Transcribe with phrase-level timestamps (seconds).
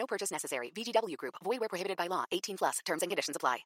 [0.00, 0.72] No purchase necessary.
[0.74, 1.34] VGW Group.
[1.44, 2.24] Void where prohibited by law.
[2.32, 2.78] 18 plus.
[2.86, 3.58] Terms and conditions apply.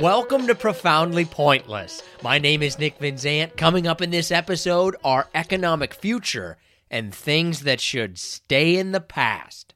[0.00, 2.02] Welcome to Profoundly Pointless.
[2.22, 3.56] My name is Nick Vinzant.
[3.56, 6.56] Coming up in this episode are economic future
[6.88, 9.74] and things that should stay in the past.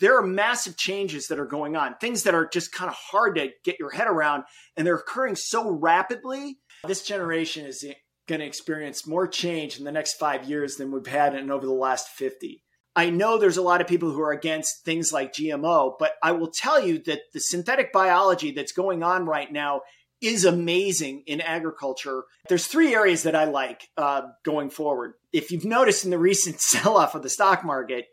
[0.00, 3.36] There are massive changes that are going on, things that are just kind of hard
[3.36, 4.44] to get your head around,
[4.76, 6.58] and they're occurring so rapidly.
[6.86, 7.84] This generation is
[8.26, 11.66] going to experience more change in the next five years than we've had in over
[11.66, 12.62] the last 50.
[12.96, 16.32] I know there's a lot of people who are against things like GMO, but I
[16.32, 19.80] will tell you that the synthetic biology that's going on right now
[20.22, 22.22] is amazing in agriculture.
[22.48, 25.14] There's three areas that I like uh, going forward.
[25.32, 28.06] If you've noticed in the recent sell off of the stock market,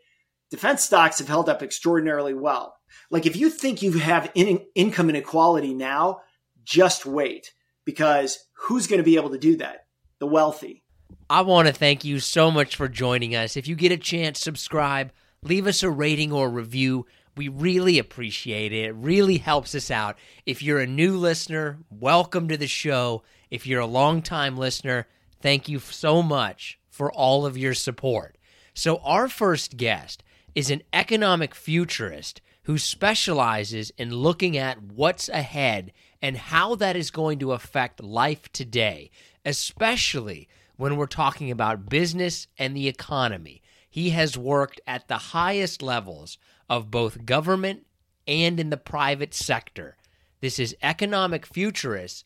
[0.52, 2.76] defense stocks have held up extraordinarily well.
[3.10, 6.20] Like if you think you have in- income inequality now,
[6.62, 7.54] just wait
[7.86, 9.86] because who's going to be able to do that?
[10.18, 10.84] The wealthy.
[11.30, 13.56] I want to thank you so much for joining us.
[13.56, 15.10] If you get a chance, subscribe,
[15.42, 17.06] leave us a rating or review.
[17.34, 18.84] We really appreciate it.
[18.84, 20.18] It really helps us out.
[20.44, 23.22] If you're a new listener, welcome to the show.
[23.50, 25.06] If you're a longtime listener,
[25.40, 28.36] thank you so much for all of your support.
[28.74, 30.22] So, our first guest
[30.54, 37.10] is an economic futurist who specializes in looking at what's ahead and how that is
[37.10, 39.10] going to affect life today,
[39.44, 43.62] especially when we're talking about business and the economy.
[43.90, 46.38] He has worked at the highest levels
[46.68, 47.86] of both government
[48.26, 49.96] and in the private sector.
[50.40, 52.24] This is economic futurist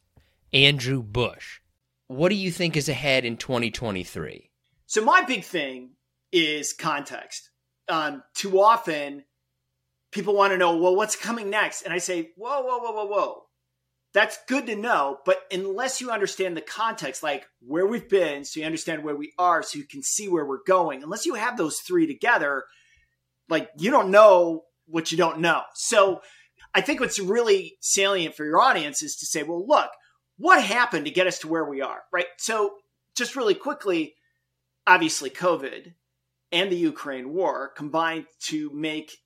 [0.53, 1.61] Andrew Busch.
[2.07, 4.51] What do you think is ahead in 2023?
[4.87, 5.91] So, my big thing
[6.31, 7.51] is context.
[7.89, 9.25] Um, too often,
[10.11, 11.83] people want to know, well, what's coming next?
[11.83, 13.47] And I say, whoa, whoa, whoa, whoa, whoa
[14.17, 15.19] that's good to know.
[15.27, 19.35] But unless you understand the context, like where we've been, so you understand where we
[19.39, 22.65] are, so you can see where we're going, unless you have those three together,
[23.51, 25.61] like you don't know what you don't know.
[25.75, 26.23] So
[26.75, 29.91] I think what's really salient for your audience is to say, well, look,
[30.39, 32.27] what happened to get us to where we are, right?
[32.39, 32.77] So
[33.15, 34.15] just really quickly,
[34.87, 35.93] obviously, COVID
[36.57, 39.19] and the Ukraine war combined to make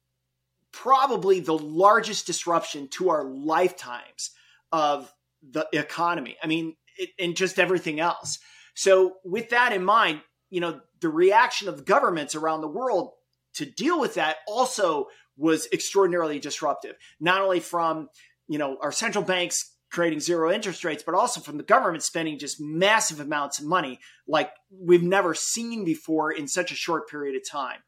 [0.72, 4.32] probably the largest disruption to our lifetimes
[4.72, 5.12] of
[5.48, 6.36] the economy.
[6.42, 8.40] I mean, it, and just everything else.
[8.74, 13.12] So, with that in mind, you know, the reaction of governments around the world
[13.54, 18.08] to deal with that also was extraordinarily disruptive, not only from,
[18.48, 22.38] you know, our central banks creating zero interest rates, but also from the government spending
[22.38, 27.36] just massive amounts of money like we've never seen before in such a short period
[27.36, 27.78] of time.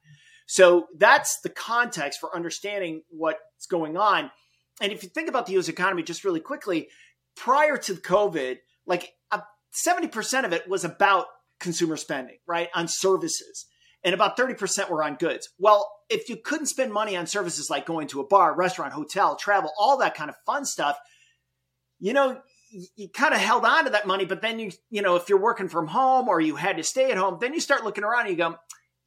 [0.46, 4.30] So that's the context for understanding what's going on.
[4.80, 6.88] And if you think about the US economy just really quickly,
[7.36, 9.40] prior to COVID, like uh,
[9.86, 11.26] 70% of it was about
[11.60, 12.68] consumer spending, right?
[12.74, 13.66] On services.
[14.04, 15.48] And about 30% were on goods.
[15.58, 19.36] Well, if you couldn't spend money on services like going to a bar, restaurant, hotel,
[19.36, 20.98] travel, all that kind of fun stuff,
[22.02, 22.42] you know,
[22.96, 24.24] you, kind of held on to that money.
[24.24, 27.10] But then you, you know, if you're working from home or you had to stay
[27.10, 28.56] at home, then you start looking around and you go,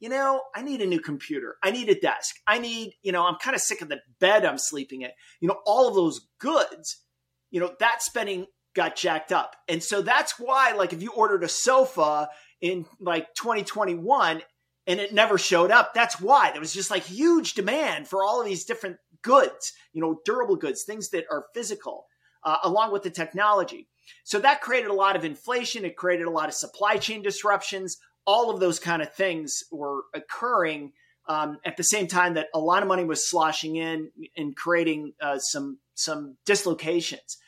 [0.00, 1.56] you know, I need a new computer.
[1.62, 2.36] I need a desk.
[2.46, 5.10] I need, you know, I'm kind of sick of the bed I'm sleeping in.
[5.40, 7.02] You know, all of those goods,
[7.50, 9.56] you know, that spending got jacked up.
[9.68, 12.28] And so that's why, like, if you ordered a sofa
[12.62, 14.42] in like 2021
[14.86, 18.40] and it never showed up, that's why there was just like huge demand for all
[18.40, 22.05] of these different goods, you know, durable goods, things that are physical,
[22.46, 23.88] uh, along with the technology.
[24.24, 25.84] So that created a lot of inflation.
[25.84, 30.02] It created a lot of supply chain disruptions all of those kind of things were
[30.12, 30.92] occurring
[31.28, 35.12] um, at the same time that a lot of money was sloshing in and creating
[35.20, 37.38] uh, some some dislocations.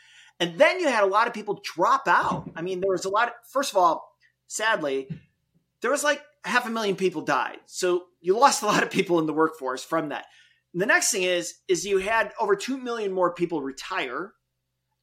[0.41, 2.49] And then you had a lot of people drop out.
[2.55, 3.29] I mean, there was a lot.
[3.29, 4.09] Of, first of all,
[4.47, 5.09] sadly,
[5.83, 7.59] there was like half a million people died.
[7.67, 10.27] So you lost a lot of people in the workforce from that.
[10.73, 14.33] And the next thing is is you had over two million more people retire.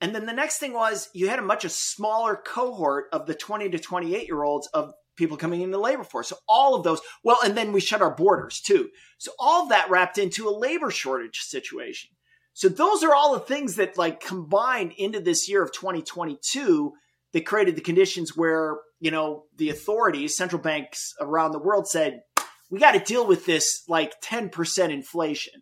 [0.01, 3.33] And then the next thing was you had a much a smaller cohort of the
[3.33, 6.30] 20 to 28 year olds of people coming into the labor force.
[6.30, 8.89] So all of those, well, and then we shut our borders too.
[9.18, 12.12] So all of that wrapped into a labor shortage situation.
[12.53, 16.94] So those are all the things that like combined into this year of 2022
[17.33, 22.21] that created the conditions where, you know, the authorities, central banks around the world said,
[22.69, 25.62] we got to deal with this like 10% inflation.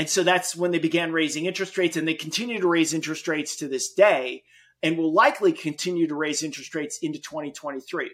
[0.00, 3.28] And so that's when they began raising interest rates and they continue to raise interest
[3.28, 4.44] rates to this day
[4.82, 8.10] and will likely continue to raise interest rates into 2023.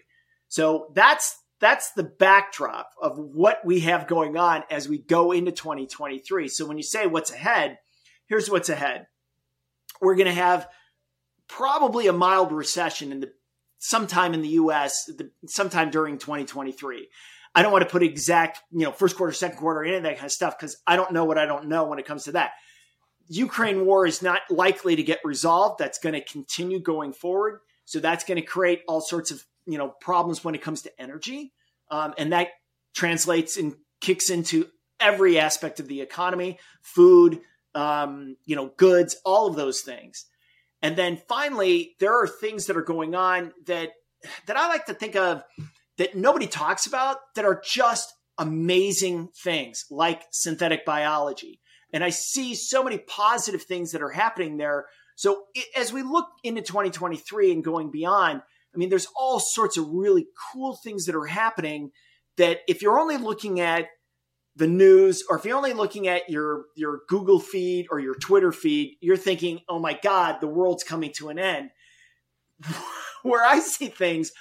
[0.49, 5.53] So that's that's the backdrop of what we have going on as we go into
[5.53, 6.49] 2023.
[6.49, 7.77] So when you say what's ahead,
[8.25, 9.07] here's what's ahead.
[10.01, 10.67] We're going to have
[11.47, 13.31] probably a mild recession in the
[13.79, 17.07] sometime in the US the, sometime during 2023.
[17.55, 20.15] I don't want to put exact, you know, first quarter, second quarter, any of that
[20.15, 22.33] kind of stuff because I don't know what I don't know when it comes to
[22.33, 22.51] that.
[23.29, 25.79] Ukraine war is not likely to get resolved.
[25.79, 27.59] That's going to continue going forward.
[27.85, 31.01] So that's going to create all sorts of you know problems when it comes to
[31.01, 31.53] energy,
[31.89, 32.49] um, and that
[32.93, 34.67] translates and kicks into
[34.99, 37.39] every aspect of the economy, food,
[37.75, 40.25] um, you know, goods, all of those things.
[40.81, 43.91] And then finally, there are things that are going on that
[44.47, 45.43] that I like to think of
[45.97, 51.59] that nobody talks about that are just amazing things, like synthetic biology.
[51.93, 54.85] And I see so many positive things that are happening there.
[55.15, 55.43] So
[55.75, 58.41] as we look into 2023 and going beyond,
[58.73, 61.91] I mean, there's all sorts of really cool things that are happening
[62.37, 63.87] that if you're only looking at
[64.55, 68.51] the news or if you're only looking at your your Google feed or your Twitter
[68.51, 71.69] feed, you're thinking, "Oh my god, the world's coming to an end."
[73.23, 74.31] Where I see things,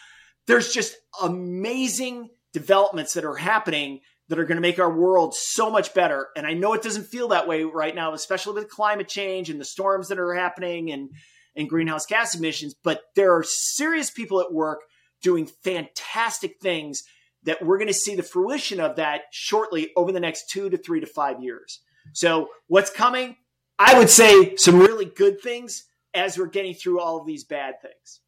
[0.46, 5.70] there's just amazing developments that are happening that are going to make our world so
[5.70, 6.28] much better.
[6.36, 9.60] And I know it doesn't feel that way right now, especially with climate change and
[9.60, 11.10] the storms that are happening and
[11.56, 14.80] and greenhouse gas emissions, but there are serious people at work
[15.22, 17.02] doing fantastic things
[17.44, 20.76] that we're going to see the fruition of that shortly over the next two to
[20.76, 21.80] three to five years.
[22.12, 23.36] So, what's coming?
[23.78, 25.84] I would say some really good things
[26.14, 28.20] as we're getting through all of these bad things.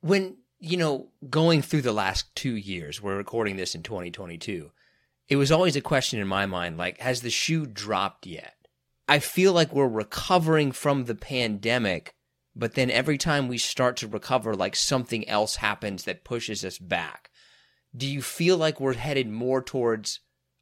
[0.00, 4.70] When, you know, going through the last two years, we're recording this in 2022,
[5.28, 8.54] it was always a question in my mind like, has the shoe dropped yet?
[9.06, 12.14] I feel like we're recovering from the pandemic
[12.56, 16.78] but then every time we start to recover, like something else happens that pushes us
[16.78, 17.30] back.
[17.96, 20.20] Do you feel like we're headed more towards,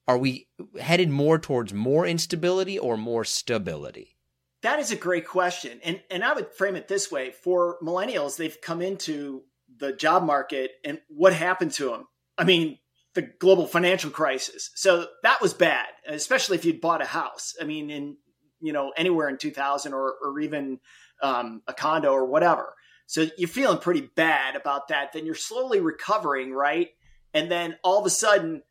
[0.09, 0.49] are we
[0.81, 4.17] headed more towards more instability or more stability?
[4.63, 5.81] That is a great question.
[5.83, 9.43] And, and I would frame it this way for millennials, they've come into
[9.79, 12.07] the job market and what happened to them?
[12.39, 12.79] I mean,
[13.15, 14.71] the global financial crisis.
[14.75, 17.55] So that was bad, especially if you'd bought a house.
[17.61, 18.17] I mean, in,
[18.61, 20.81] you know, anywhere in 2000 or, or even
[21.23, 22.75] um, a condo or whatever.
[23.07, 25.13] So you're feeling pretty bad about that.
[25.13, 26.89] Then you're slowly recovering, right?
[27.35, 28.63] And then all of a sudden,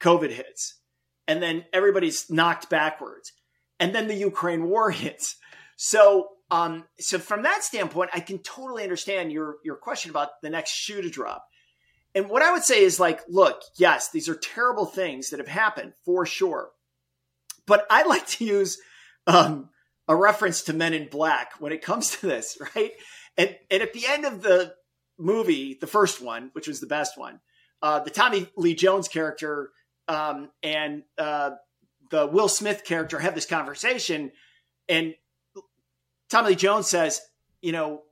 [0.00, 0.78] COVID hits.
[1.26, 3.32] And then everybody's knocked backwards.
[3.78, 5.36] And then the Ukraine war hits.
[5.76, 10.50] So, um, so from that standpoint, I can totally understand your your question about the
[10.50, 11.46] next shoe to drop.
[12.14, 15.48] And what I would say is like, look, yes, these are terrible things that have
[15.48, 16.70] happened for sure.
[17.66, 18.78] But I like to use
[19.28, 19.68] um,
[20.08, 22.92] a reference to Men in Black when it comes to this, right?
[23.36, 24.74] And and at the end of the
[25.18, 27.40] movie, the first one, which was the best one,
[27.82, 29.70] uh, the Tommy Lee Jones character
[30.08, 31.50] um, and uh,
[32.10, 34.32] the Will Smith character have this conversation,
[34.88, 35.14] and
[36.30, 37.20] Tommy Lee Jones says,
[37.60, 38.02] you know,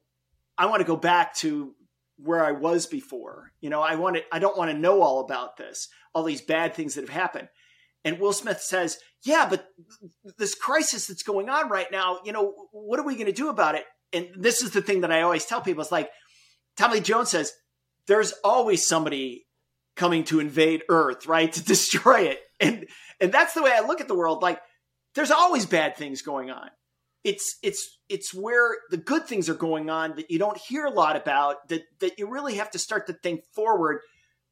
[0.57, 1.75] I want to go back to
[2.17, 3.53] where I was before.
[3.61, 6.43] You know, I want to, I don't want to know all about this, all these
[6.43, 7.49] bad things that have happened.
[8.05, 9.69] And Will Smith says, Yeah, but
[10.37, 13.49] this crisis that's going on right now, you know, what are we going to do
[13.49, 13.85] about it?
[14.13, 16.11] And this is the thing that I always tell people it's like,
[16.77, 17.53] Tommy Jones says,
[18.07, 19.47] There's always somebody
[19.97, 21.53] coming to invade Earth, right?
[21.53, 22.41] To destroy it.
[22.61, 22.87] And
[23.21, 24.43] and that's the way I look at the world.
[24.43, 24.61] Like,
[25.15, 26.71] there's always bad things going on.
[27.29, 30.91] It's it's it's where the good things are going on that you don't hear a
[30.91, 34.01] lot about that that you really have to start to think forward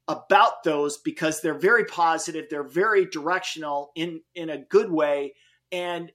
[0.06, 5.32] about those because they're very positive, they're very directional in in a good way.
[5.72, 6.12] And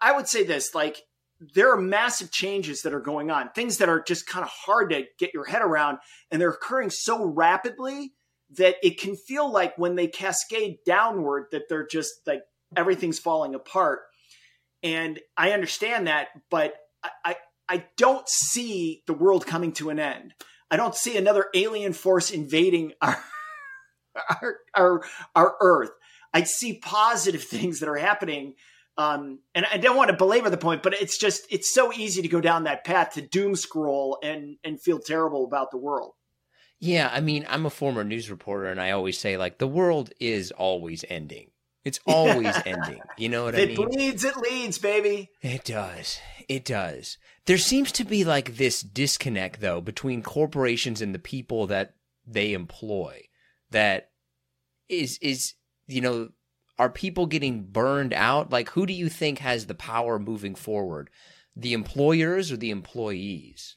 [0.00, 1.02] I would say this, like
[1.54, 4.90] there are massive changes that are going on, things that are just kind of hard
[4.90, 5.98] to get your head around,
[6.30, 8.12] and they're occurring so rapidly
[8.50, 12.42] that it can feel like when they cascade downward that they're just like
[12.76, 14.02] everything's falling apart.
[14.84, 17.36] And I understand that, but I, I,
[17.68, 20.34] I don't see the world coming to an end.
[20.70, 23.18] I don't see another alien force invading our
[24.30, 25.90] our, our, our earth.
[26.32, 28.54] I see positive things that are happening.
[28.96, 32.22] Um, and I don't want to belabor the point, but it's just it's so easy
[32.22, 36.12] to go down that path to doom scroll and and feel terrible about the world.
[36.78, 40.12] Yeah, I mean, I'm a former news reporter, and I always say like the world
[40.20, 41.50] is always ending.
[41.84, 43.00] It's always ending.
[43.16, 43.70] You know what I mean?
[43.70, 45.30] It bleeds, it leads, baby.
[45.42, 46.18] It does.
[46.48, 47.18] It does.
[47.46, 51.94] There seems to be like this disconnect though between corporations and the people that
[52.26, 53.28] they employ.
[53.70, 54.10] That
[54.88, 55.54] is is
[55.86, 56.30] you know
[56.78, 58.50] are people getting burned out?
[58.50, 61.10] Like who do you think has the power moving forward?
[61.54, 63.76] The employers or the employees?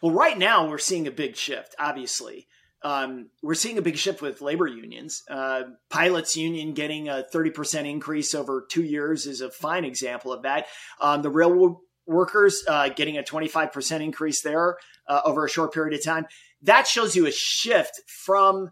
[0.00, 1.74] Well, right now we're seeing a big shift.
[1.78, 2.46] Obviously,
[2.84, 5.22] um, we're seeing a big shift with labor unions.
[5.28, 10.32] Uh, pilots union getting a thirty percent increase over two years is a fine example
[10.32, 10.66] of that.
[11.00, 11.76] Um, the railroad
[12.06, 14.76] workers uh, getting a twenty five percent increase there
[15.08, 16.26] uh, over a short period of time.
[16.62, 18.70] That shows you a shift from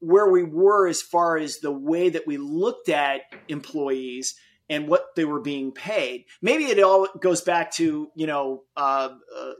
[0.00, 4.34] where we were as far as the way that we looked at employees
[4.70, 6.24] and what they were being paid.
[6.40, 9.52] Maybe it all goes back to you know uh, uh,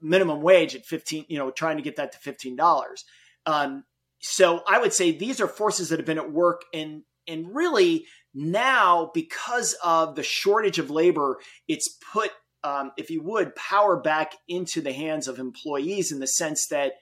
[0.00, 3.04] minimum wage at fifteen, you know, trying to get that to fifteen dollars.
[3.46, 3.84] Um,
[4.20, 8.06] so I would say these are forces that have been at work, and and really
[8.34, 12.30] now because of the shortage of labor, it's put,
[12.64, 16.94] um, if you would, power back into the hands of employees in the sense that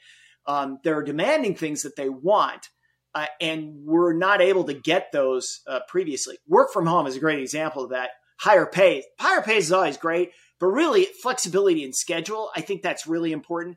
[0.47, 2.69] um, they're demanding things that they want
[3.15, 6.39] uh, and we're not able to get those uh, previously.
[6.47, 8.11] Work from home is a great example of that.
[8.39, 13.07] Higher pay, higher pay is always great, but really flexibility in schedule, I think that's
[13.07, 13.77] really important.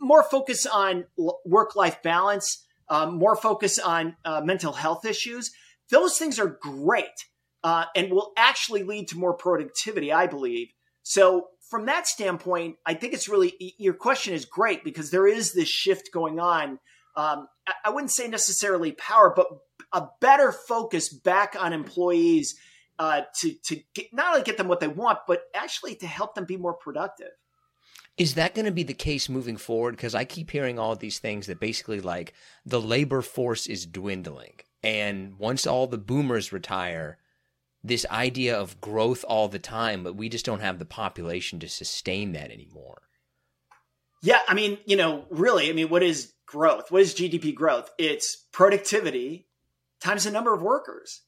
[0.00, 1.04] More focus on
[1.44, 5.50] work life balance, um, more focus on uh, mental health issues.
[5.90, 7.06] Those things are great
[7.64, 10.68] uh, and will actually lead to more productivity, I believe.
[11.02, 15.52] So, from that standpoint, I think it's really your question is great because there is
[15.52, 16.80] this shift going on
[17.16, 17.48] um,
[17.84, 19.46] I wouldn't say necessarily power, but
[19.92, 22.58] a better focus back on employees
[22.98, 26.34] uh, to to get, not only get them what they want, but actually to help
[26.34, 27.30] them be more productive.
[28.16, 29.92] Is that going to be the case moving forward?
[29.92, 32.34] Because I keep hearing all these things that basically like
[32.66, 37.18] the labor force is dwindling, and once all the boomers retire,
[37.82, 41.68] this idea of growth all the time, but we just don't have the population to
[41.68, 43.02] sustain that anymore.
[44.22, 46.90] Yeah, I mean, you know, really, I mean, what is growth?
[46.90, 47.90] What is GDP growth?
[47.98, 49.46] It's productivity
[50.02, 51.22] times the number of workers.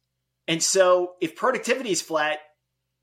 [0.46, 2.38] And so if productivity is flat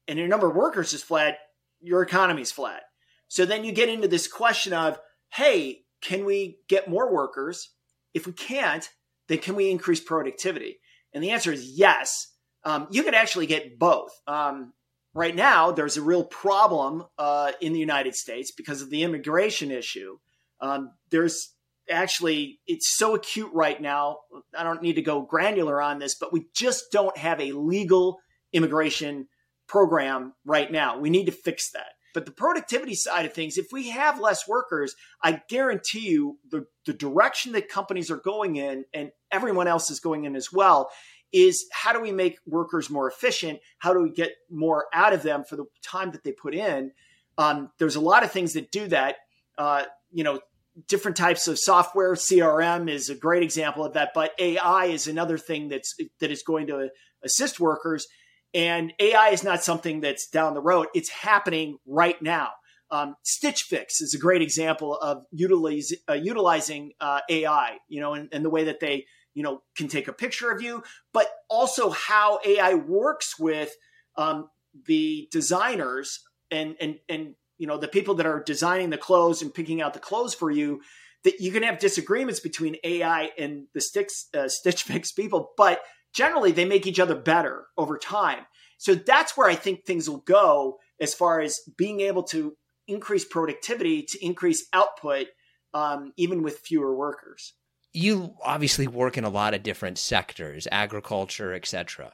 [0.07, 1.37] and your number of workers is flat,
[1.81, 2.83] your economy is flat.
[3.29, 4.99] So then you get into this question of,
[5.31, 7.69] hey, can we get more workers?
[8.13, 8.89] If we can't,
[9.27, 10.79] then can we increase productivity?
[11.13, 12.27] And the answer is yes.
[12.63, 14.11] Um, you could actually get both.
[14.27, 14.73] Um,
[15.13, 19.71] right now, there's a real problem uh, in the United States because of the immigration
[19.71, 20.17] issue.
[20.59, 21.53] Um, there's
[21.89, 24.17] actually it's so acute right now.
[24.57, 28.19] I don't need to go granular on this, but we just don't have a legal
[28.53, 29.27] immigration
[29.67, 30.99] program right now.
[30.99, 31.93] We need to fix that.
[32.13, 36.65] But the productivity side of things, if we have less workers, I guarantee you the,
[36.85, 40.89] the direction that companies are going in and everyone else is going in as well
[41.31, 43.59] is how do we make workers more efficient?
[43.77, 46.91] How do we get more out of them for the time that they put in?
[47.37, 49.17] Um, there's a lot of things that do that.
[49.57, 50.39] Uh, you know,
[50.87, 52.13] different types of software.
[52.13, 56.43] CRM is a great example of that, but AI is another thing that's that is
[56.43, 56.89] going to
[57.23, 58.07] assist workers.
[58.53, 62.49] And AI is not something that's down the road; it's happening right now.
[62.91, 67.77] Um, Stitch Fix is a great example of utilize, uh, utilizing uh, AI.
[67.87, 70.61] You know, and, and the way that they you know can take a picture of
[70.61, 73.75] you, but also how AI works with
[74.17, 74.49] um,
[74.85, 79.53] the designers and and and you know the people that are designing the clothes and
[79.53, 80.81] picking out the clothes for you
[81.23, 85.81] that you can have disagreements between AI and the Stitch uh, Stitch Fix people, but
[86.13, 88.45] generally they make each other better over time.
[88.77, 92.55] So that's where I think things will go as far as being able to
[92.87, 95.27] increase productivity to increase output,
[95.73, 97.53] um, even with fewer workers.
[97.93, 102.13] You obviously work in a lot of different sectors, agriculture, etc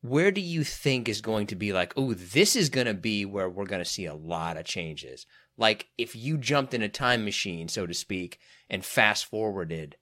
[0.00, 3.24] where do you think is going to be like, oh, this is going to be
[3.24, 5.26] where we're going to see a lot of changes?
[5.56, 8.38] Like if you jumped in a time machine, so to speak,
[8.70, 9.96] and fast forwarded,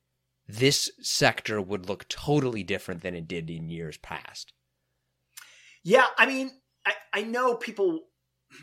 [0.48, 4.52] this sector would look totally different than it did in years past.
[5.82, 6.50] Yeah, I mean,
[6.84, 8.00] I, I know people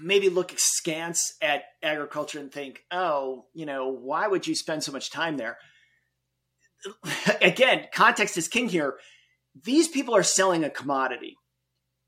[0.01, 4.91] maybe look askance at agriculture and think, oh, you know, why would you spend so
[4.91, 5.57] much time there?
[7.41, 8.97] Again, context is king here
[9.61, 11.35] these people are selling a commodity.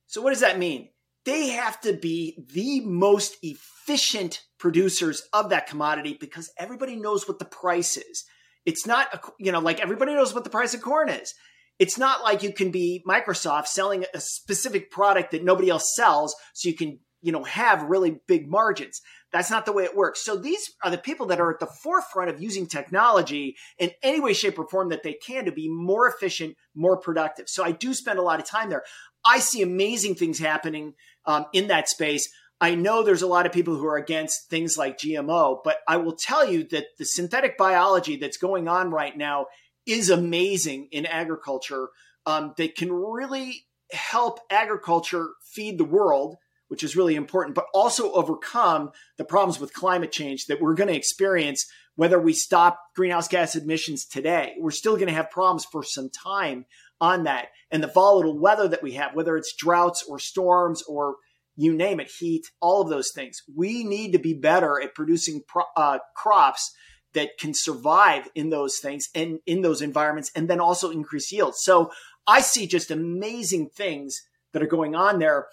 [0.08, 0.90] So, what does that mean?
[1.26, 7.40] They have to be the most efficient producers of that commodity because everybody knows what
[7.40, 8.26] the price is.
[8.66, 11.34] It's not, a, you know, like everybody knows what the price of corn is.
[11.78, 16.36] It's not like you can be Microsoft selling a specific product that nobody else sells
[16.54, 19.02] so you can you know, have really big margins.
[19.32, 20.24] That's not the way it works.
[20.24, 24.20] So these are the people that are at the forefront of using technology in any
[24.20, 27.50] way, shape, or form that they can to be more efficient, more productive.
[27.50, 28.84] So I do spend a lot of time there.
[29.26, 30.94] I see amazing things happening
[31.26, 32.30] um, in that space.
[32.62, 35.98] I know there's a lot of people who are against things like GMO, but I
[35.98, 39.48] will tell you that the synthetic biology that's going on right now
[39.86, 41.90] is amazing in agriculture.
[42.28, 46.38] Um, that can really help agriculture feed the world,
[46.70, 50.88] which is really important, but also overcome the problems with climate change that we're going
[50.88, 54.56] to experience whether we stop greenhouse gas emissions today.
[54.60, 56.66] We're still going to have problems for some time
[57.00, 57.50] on that.
[57.70, 61.16] And the volatile weather that we have, whether it's droughts or storms or
[61.56, 63.42] you name it, heat, all of those things.
[63.54, 66.74] We need to be better at producing pro- uh, crops
[67.14, 71.60] that can survive in those things and in those environments and then also increase yields.
[71.62, 71.92] So
[72.28, 74.22] I see just amazing things
[74.52, 75.48] that are going on there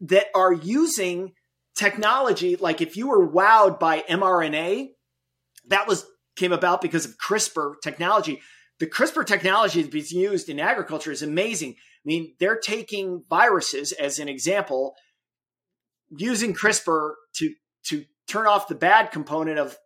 [0.00, 1.32] that are using
[1.74, 2.56] technology.
[2.56, 4.90] Like if you were wowed by mRNA,
[5.68, 6.06] that was
[6.36, 8.40] came about because of CRISPR technology.
[8.78, 11.72] The CRISPR technology that's being used in agriculture is amazing.
[11.72, 14.94] I mean, they're taking viruses as an example
[16.16, 17.54] using CRISPR to
[17.84, 19.76] to turn off the bad component of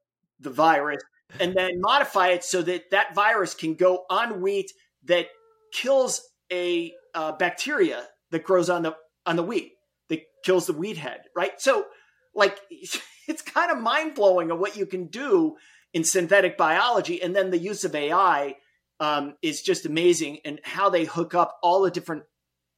[0.41, 1.03] the virus
[1.41, 4.71] and then modify it so that that virus can go on wheat
[5.05, 5.27] that
[5.73, 9.73] kills a uh, bacteria that grows on the on the wheat
[10.09, 11.87] that kills the wheat head right so
[12.35, 12.61] like
[13.29, 15.57] it's kind of mind-blowing of what you can do
[15.93, 18.55] in synthetic biology and then the use of ai
[19.01, 22.25] um, is just amazing and how they hook up all the different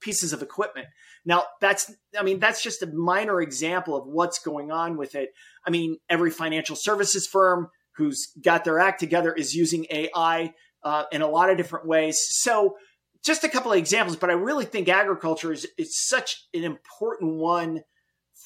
[0.01, 0.89] pieces of equipment.
[1.29, 5.29] Now, that's, I mean, that's just a minor example of what's going on with it.
[5.63, 11.03] I mean, every financial services firm who's got their act together is using AI uh,
[11.13, 12.19] in a lot of different ways.
[12.31, 12.77] So,
[13.23, 17.35] just a couple of examples, but I really think agriculture is, is such an important
[17.35, 17.83] one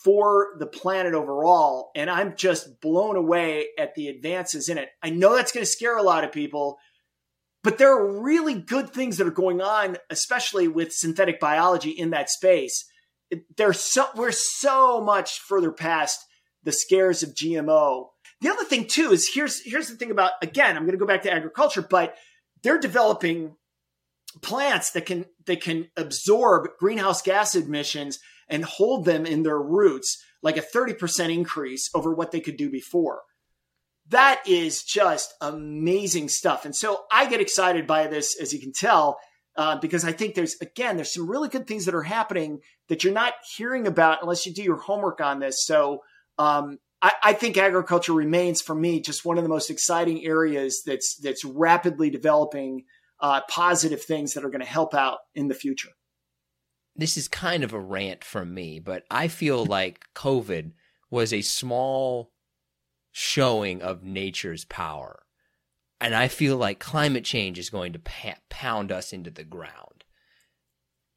[0.03, 1.93] for the planet overall.
[1.95, 4.89] And I'm just blown away at the advances in it.
[5.03, 6.79] I know that's going to scare a lot of people
[7.63, 12.11] but there are really good things that are going on, especially with synthetic biology in
[12.11, 12.85] that space.
[13.57, 16.19] There's so we're so much further past
[16.65, 18.09] the scares of GMO.
[18.41, 21.07] The other thing too is here's here's the thing about again, I'm going to go
[21.07, 22.17] back to agriculture, but
[22.63, 23.57] they're developing
[24.43, 30.23] plants that can that can absorb greenhouse gas emissions and hold them in their roots
[30.43, 33.23] like a 30% increase over what they could do before
[34.13, 36.65] that is just amazing stuff.
[36.65, 39.19] And so I get excited by this, as you can tell,
[39.57, 43.05] uh, because I think there's, again, there's some really good things that are happening that
[43.05, 45.67] you're not hearing about unless you do your homework on this.
[45.67, 46.01] So
[46.39, 50.83] um, I, I, think agriculture remains, for me, just one of the most exciting areas
[50.87, 52.85] that's that's rapidly developing
[53.21, 55.91] uh, positive things that are going to help out in the future.
[56.97, 60.73] This is kind of a rant from me, but I feel like COVID
[61.11, 62.32] was a small
[63.13, 65.23] showing of nature's power.
[66.01, 68.01] And I feel like climate change is going to
[68.51, 70.05] pound us into the ground.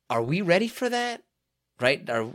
[0.09, 1.23] Are we ready for that?
[1.79, 2.07] Right?
[2.07, 2.27] Are,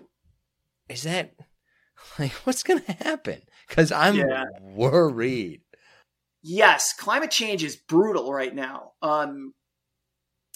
[0.88, 1.34] is that
[2.18, 3.42] like what's going to happen?
[3.68, 4.46] Because I'm yeah.
[4.60, 5.60] worried.
[6.42, 8.92] Yes, climate change is brutal right now.
[9.02, 9.54] Um,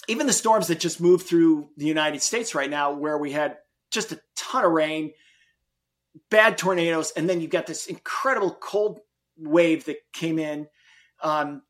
[0.08, 3.58] even the storms that just moved through the United States right now, where we had
[3.90, 5.12] just a ton of rain,
[6.30, 9.00] bad tornadoes, and then you got this incredible cold
[9.36, 10.68] wave that came in.
[11.22, 11.62] Um,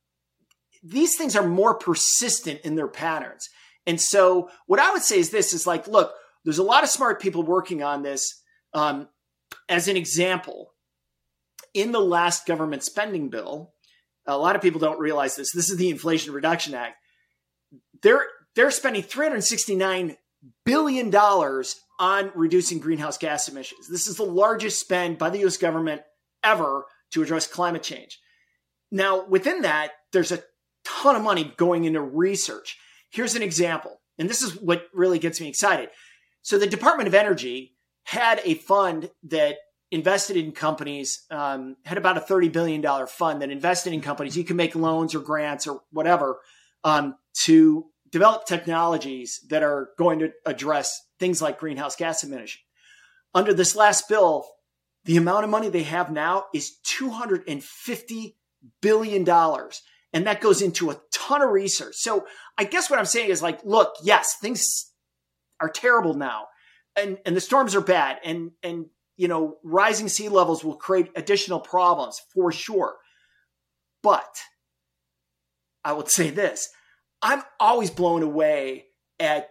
[0.83, 3.49] these things are more persistent in their patterns.
[3.87, 6.13] And so, what I would say is this: is like, look,
[6.45, 8.43] there's a lot of smart people working on this.
[8.73, 9.09] Um,
[9.69, 10.73] as an example,
[11.73, 13.73] in the last government spending bill,
[14.27, 15.53] a lot of people don't realize this.
[15.53, 16.97] This is the Inflation Reduction Act.
[18.03, 20.17] They're they're spending 369
[20.65, 23.89] billion dollars on reducing greenhouse gas emissions.
[23.89, 26.03] This is the largest spend by the US government
[26.43, 28.21] ever to address climate change.
[28.91, 30.43] Now, within that, there's a
[30.85, 32.79] ton of money going into research.
[33.11, 35.89] Here's an example, and this is what really gets me excited.
[36.43, 39.57] So, the Department of Energy had a fund that
[39.91, 44.37] invested in companies, um, had about a $30 billion fund that invested in companies.
[44.37, 46.41] You can make loans or grants or whatever
[46.83, 52.61] um, to develop technologies that are going to address things like greenhouse gas emission.
[53.35, 54.47] Under this last bill,
[55.05, 58.35] the amount of money they have now is $250
[58.81, 59.29] billion.
[60.13, 61.95] And that goes into a ton of research.
[61.97, 64.93] So I guess what I'm saying is like, look, yes, things
[65.61, 66.47] are terrible now.
[66.97, 68.19] And, and the storms are bad.
[68.25, 72.95] And, and, you know, rising sea levels will create additional problems for sure.
[74.03, 74.39] But
[75.85, 76.69] I would say this
[77.21, 78.87] I'm always blown away
[79.19, 79.49] at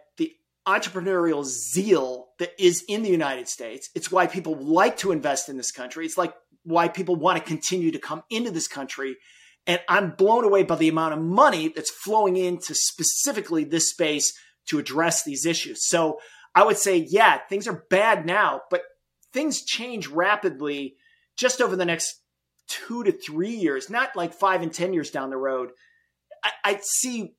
[0.68, 3.90] entrepreneurial zeal that is in the United States.
[3.96, 6.06] It's why people like to invest in this country.
[6.06, 9.18] It's like why people want to continue to come into this country.
[9.68, 14.34] And I'm blown away by the amount of money that's flowing into specifically this space
[14.68, 15.88] to address these issues.
[15.88, 16.20] So
[16.56, 18.84] I would say, yeah, things are bad now, but
[19.34, 20.96] things change rapidly
[21.38, 22.22] just over the next
[22.68, 25.72] two to three years, not like five and 10 years down the road.
[26.44, 27.36] I, I see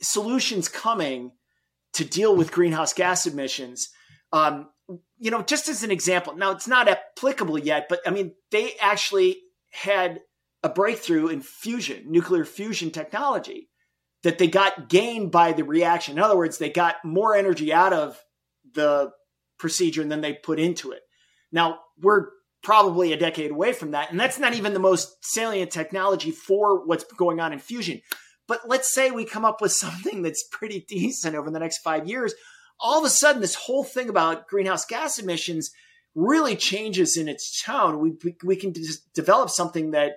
[0.00, 1.32] solutions coming
[1.94, 3.90] to deal with greenhouse gas emissions.
[4.32, 4.68] Um,
[5.18, 8.74] you know, just as an example, now it's not applicable yet, but I mean, they
[8.80, 9.38] actually
[9.70, 10.20] had
[10.62, 13.68] a breakthrough in fusion, nuclear fusion technology
[14.22, 16.16] that they got gained by the reaction.
[16.16, 18.18] In other words, they got more energy out of
[18.74, 19.12] the
[19.58, 21.02] procedure than they put into it.
[21.52, 22.28] Now, we're
[22.62, 24.10] probably a decade away from that.
[24.10, 28.00] And that's not even the most salient technology for what's going on in fusion.
[28.46, 32.08] But let's say we come up with something that's pretty decent over the next five
[32.08, 32.34] years.
[32.80, 35.70] All of a sudden, this whole thing about greenhouse gas emissions
[36.14, 38.00] really changes in its tone.
[38.00, 38.74] We, we, we can
[39.14, 40.16] develop something that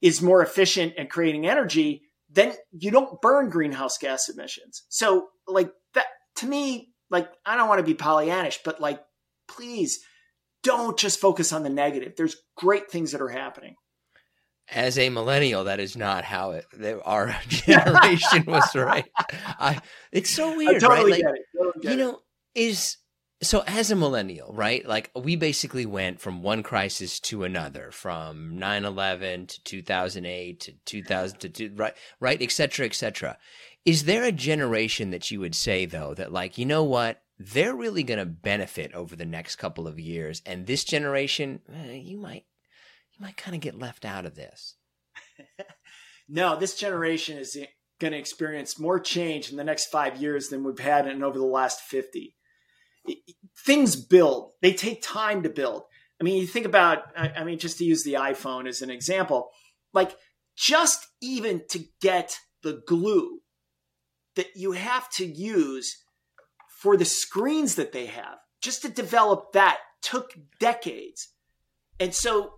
[0.00, 2.02] is more efficient at creating energy.
[2.30, 4.82] Then you don't burn greenhouse gas emissions.
[4.88, 9.00] So, like that to me, like I don't want to be Pollyannish, but like,
[9.48, 10.00] please
[10.62, 12.14] don't just focus on the negative.
[12.16, 13.76] There's great things that are happening
[14.68, 16.66] as a millennial, that is not how it
[17.04, 19.06] our generation was right.
[19.58, 19.80] I
[20.12, 21.24] it's so weird, totally right?
[21.24, 22.20] Like, totally you know,
[22.54, 22.96] is
[23.42, 24.86] so as a millennial, right?
[24.86, 31.38] Like we basically went from one crisis to another, from 9-11 to 2008 to 2000
[31.40, 33.36] to two, right, right, et cetera, et cetera.
[33.84, 37.20] Is there a generation that you would say though that like, you know what?
[37.38, 40.40] They're really going to benefit over the next couple of years.
[40.46, 42.44] And this generation, eh, you might
[43.16, 44.76] you might kind of get left out of this.
[46.28, 47.56] no, this generation is
[48.00, 51.38] going to experience more change in the next five years than we've had in over
[51.38, 52.36] the last 50.
[53.64, 55.82] Things build, they take time to build.
[56.20, 59.50] I mean, you think about, I mean, just to use the iPhone as an example,
[59.92, 60.16] like
[60.56, 63.40] just even to get the glue
[64.36, 66.02] that you have to use
[66.80, 71.28] for the screens that they have, just to develop that took decades.
[72.00, 72.54] And so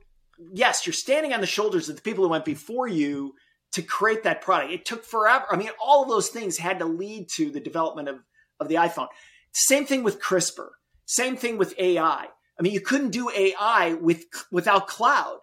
[0.52, 3.34] yes, you're standing on the shoulders of the people who went before you
[3.72, 4.72] to create that product.
[4.72, 5.44] It took forever.
[5.50, 8.20] I mean, all of those things had to lead to the development of,
[8.60, 9.08] of the iPhone.
[9.52, 10.68] Same thing with CRISPR.
[11.06, 12.26] Same thing with AI.
[12.58, 15.38] I mean, you couldn't do AI with without cloud.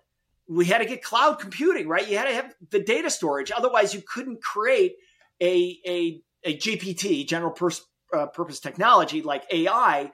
[0.48, 2.08] We had to get cloud computing, right?
[2.08, 3.52] You had to have the data storage.
[3.56, 4.96] Otherwise, you couldn't create
[5.42, 10.12] a a, a GPT, general pers- uh, purpose technology like AI,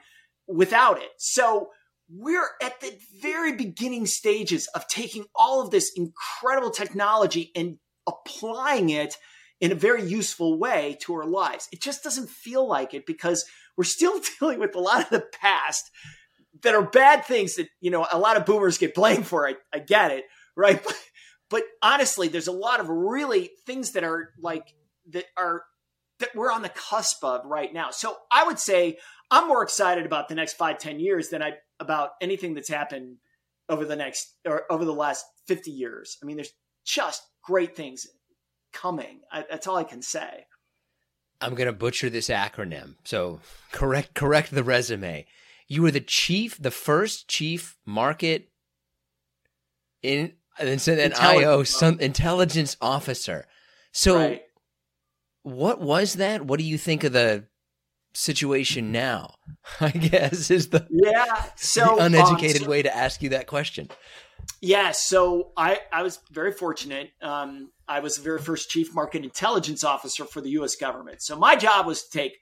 [0.47, 1.09] without it.
[1.17, 1.69] So
[2.11, 2.91] we're at the
[3.21, 9.15] very beginning stages of taking all of this incredible technology and applying it
[9.61, 11.67] in a very useful way to our lives.
[11.71, 13.45] It just doesn't feel like it because
[13.77, 15.91] we're still dealing with a lot of the past
[16.63, 19.47] that are bad things that, you know, a lot of boomers get blamed for.
[19.47, 20.81] I, I get it, right?
[20.83, 20.95] But,
[21.49, 24.73] but honestly, there's a lot of really things that are like,
[25.11, 25.63] that are,
[26.19, 27.91] that we're on the cusp of right now.
[27.91, 28.97] So I would say
[29.31, 33.17] I'm more excited about the next five, ten years than I about anything that's happened
[33.69, 36.17] over the next or over the last 50 years.
[36.21, 36.53] I mean, there's
[36.85, 38.07] just great things
[38.73, 39.21] coming.
[39.31, 40.45] I, that's all I can say.
[41.41, 42.95] I'm going to butcher this acronym.
[43.05, 43.39] So
[43.71, 45.25] correct correct the resume.
[45.67, 48.49] You were the chief, the first chief market
[50.01, 53.45] in and so then IO some intelligence officer.
[53.93, 54.41] So right.
[55.43, 56.45] what was that?
[56.45, 57.45] What do you think of the
[58.19, 59.35] situation now?
[59.81, 63.47] I guess is the yeah so the uneducated um, so, way to ask you that
[63.47, 63.89] question.
[64.61, 67.11] Yeah, so I I was very fortunate.
[67.21, 70.75] Um, I was the very first chief market intelligence officer for the U.S.
[70.75, 71.21] government.
[71.21, 72.37] So my job was to take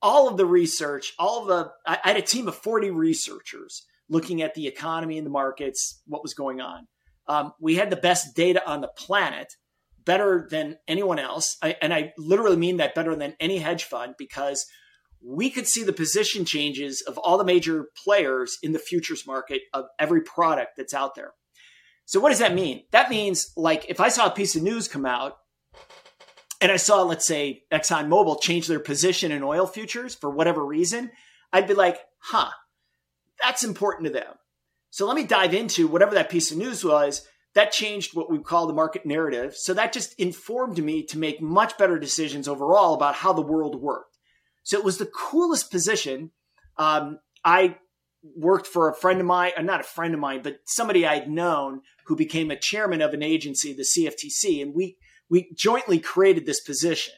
[0.00, 3.86] all of the research, all of the I, I had a team of forty researchers
[4.08, 6.86] looking at the economy and the markets, what was going on.
[7.28, 9.54] Um, we had the best data on the planet,
[10.04, 14.14] better than anyone else, I, and I literally mean that better than any hedge fund
[14.18, 14.66] because
[15.24, 19.62] we could see the position changes of all the major players in the futures market
[19.72, 21.32] of every product that's out there.
[22.04, 22.84] So what does that mean?
[22.90, 25.36] That means like if I saw a piece of news come out
[26.60, 31.10] and I saw, let's say, ExxonMobil change their position in oil futures for whatever reason,
[31.52, 32.50] I'd be like, huh,
[33.40, 34.34] that's important to them.
[34.90, 37.26] So let me dive into whatever that piece of news was.
[37.54, 39.56] That changed what we call the market narrative.
[39.56, 43.80] So that just informed me to make much better decisions overall about how the world
[43.80, 44.11] worked.
[44.62, 46.30] So it was the coolest position.
[46.76, 47.76] Um, I
[48.22, 51.80] worked for a friend of mine, not a friend of mine, but somebody I'd known
[52.06, 54.96] who became a chairman of an agency, the CFTC, and we
[55.28, 57.14] we jointly created this position.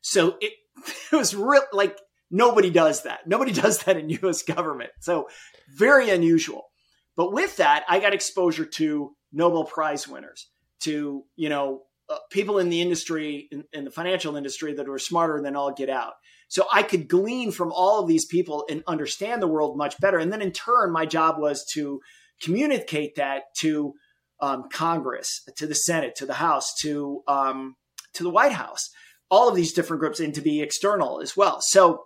[0.00, 0.52] So it,
[1.12, 1.96] it was real like
[2.30, 3.26] Nobody does that.
[3.26, 4.90] Nobody does that in US government.
[5.00, 5.28] So
[5.76, 6.70] very unusual.
[7.16, 10.48] But with that, I got exposure to Nobel Prize winners,
[10.80, 14.98] to, you know, uh, people in the industry, in, in the financial industry that were
[14.98, 16.14] smarter than all get out.
[16.50, 20.18] So I could glean from all of these people and understand the world much better.
[20.18, 22.00] And then in turn, my job was to
[22.42, 23.94] communicate that to
[24.40, 27.76] um, Congress, to the Senate, to the House, to um,
[28.14, 28.90] to the White House,
[29.30, 31.60] all of these different groups, and to be external as well.
[31.60, 32.02] So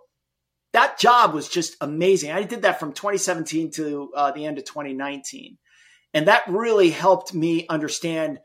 [0.74, 2.30] that job was just amazing.
[2.30, 5.56] I did that from 2017 to uh, the end of 2019,
[6.12, 8.40] and that really helped me understand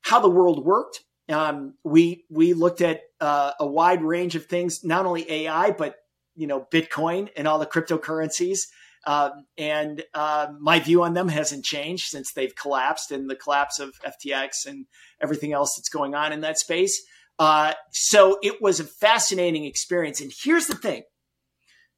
[0.00, 1.04] how the world worked.
[1.28, 5.96] Um, we we looked at uh, a wide range of things, not only AI, but
[6.34, 8.60] you know Bitcoin and all the cryptocurrencies.
[9.06, 13.78] Um, and uh, my view on them hasn't changed since they've collapsed and the collapse
[13.78, 14.86] of FTX and
[15.22, 17.06] everything else that's going on in that space.
[17.38, 20.20] Uh, so it was a fascinating experience.
[20.20, 21.04] And here's the thing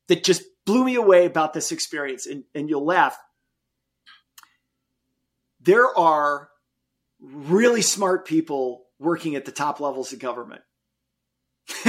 [0.08, 3.16] that just blew me away about this experience, and, and you'll laugh.
[5.60, 6.50] There are
[7.20, 10.62] really smart people working at the top levels of government.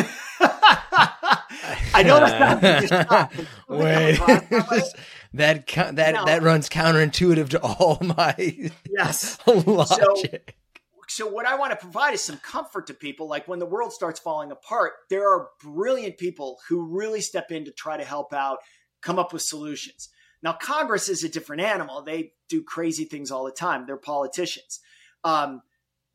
[1.93, 3.32] I know that's not
[3.69, 4.17] Wait,
[5.34, 6.26] that that no.
[6.26, 10.56] that runs counterintuitive to all my yes logic.
[11.08, 13.28] So, so what I want to provide is some comfort to people.
[13.28, 17.65] Like when the world starts falling apart, there are brilliant people who really step in
[17.65, 18.60] to try to help out,
[19.02, 20.10] come up with solutions.
[20.41, 22.02] Now, Congress is a different animal.
[22.02, 23.86] They do crazy things all the time.
[23.86, 24.80] They're politicians.
[25.24, 25.62] Um,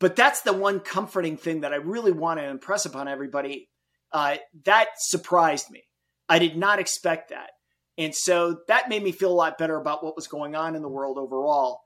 [0.05, 3.71] but that's the one comforting thing that I really want to impress upon everybody.
[4.11, 5.81] Uh, that surprised me.
[6.29, 7.49] I did not expect that.
[7.97, 10.83] And so that made me feel a lot better about what was going on in
[10.83, 11.79] the world overall.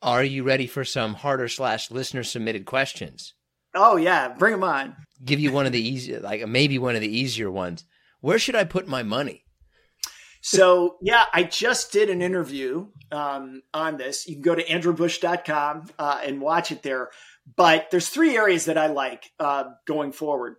[0.00, 3.34] Are you ready for some harder slash listener submitted questions?
[3.74, 4.94] Oh yeah, bring them on.
[5.24, 7.84] Give you one of the easy, like maybe one of the easier ones.
[8.20, 9.42] Where should I put my money?
[10.42, 14.28] So yeah, I just did an interview um, on this.
[14.28, 17.10] You can go to andrewbusch.com uh, and watch it there.
[17.56, 20.56] But there's three areas that I like uh, going forward.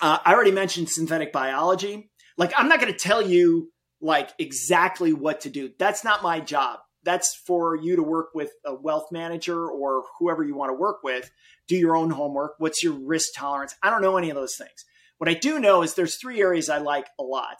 [0.00, 2.10] Uh, I already mentioned synthetic biology.
[2.36, 5.70] Like, I'm not going to tell you like exactly what to do.
[5.78, 6.80] That's not my job.
[7.02, 11.02] That's for you to work with a wealth manager or whoever you want to work
[11.02, 11.30] with.
[11.68, 12.54] Do your own homework.
[12.58, 13.74] What's your risk tolerance?
[13.82, 14.84] I don't know any of those things.
[15.18, 17.56] What I do know is there's three areas I like a lot.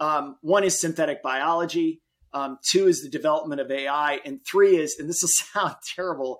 [0.00, 2.02] Um, one is synthetic biology.
[2.32, 6.38] Um, two is the development of AI, and three is, and this will sound terrible,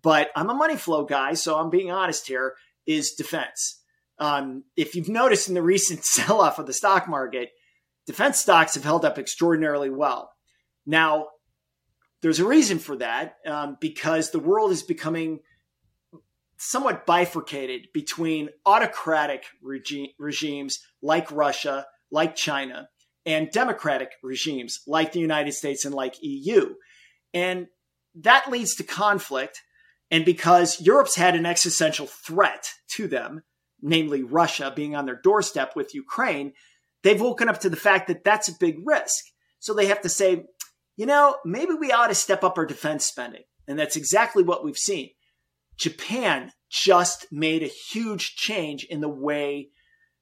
[0.00, 2.54] but I'm a money flow guy, so I'm being honest here,
[2.86, 3.80] is defense.
[4.18, 7.50] Um, if you've noticed in the recent sell off of the stock market,
[8.06, 10.32] defense stocks have held up extraordinarily well.
[10.86, 11.28] Now,
[12.22, 15.40] there's a reason for that um, because the world is becoming
[16.56, 22.88] somewhat bifurcated between autocratic regi- regimes like Russia, like China,
[23.26, 26.74] and democratic regimes like the United States and like EU.
[27.34, 27.66] And
[28.14, 29.60] that leads to conflict
[30.12, 33.42] and because Europe's had an existential threat to them,
[33.80, 36.52] namely Russia being on their doorstep with Ukraine,
[37.02, 39.24] they've woken up to the fact that that's a big risk.
[39.58, 40.44] So they have to say,
[40.96, 43.44] you know, maybe we ought to step up our defense spending.
[43.66, 45.10] And that's exactly what we've seen.
[45.78, 49.70] Japan just made a huge change in the way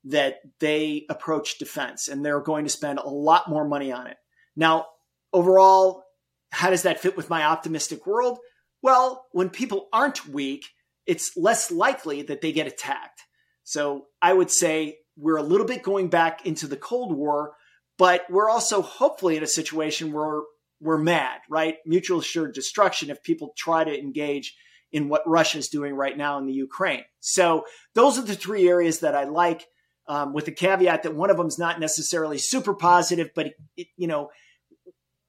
[0.04, 4.16] that they approach defense, and they're going to spend a lot more money on it.
[4.54, 4.86] Now,
[5.32, 6.04] overall,
[6.52, 8.38] how does that fit with my optimistic world?
[8.82, 10.64] Well, when people aren't weak,
[11.06, 13.22] it's less likely that they get attacked.
[13.64, 17.52] So I would say we're a little bit going back into the Cold War,
[17.98, 20.40] but we're also hopefully in a situation where
[20.80, 21.76] we're mad, right?
[21.84, 24.56] Mutual assured destruction if people try to engage
[24.92, 27.04] in what Russia is doing right now in the Ukraine.
[27.20, 27.64] So
[27.94, 29.66] those are the three areas that I like,
[30.08, 33.54] um, with the caveat that one of them is not necessarily super positive, but it,
[33.76, 34.30] it, you know,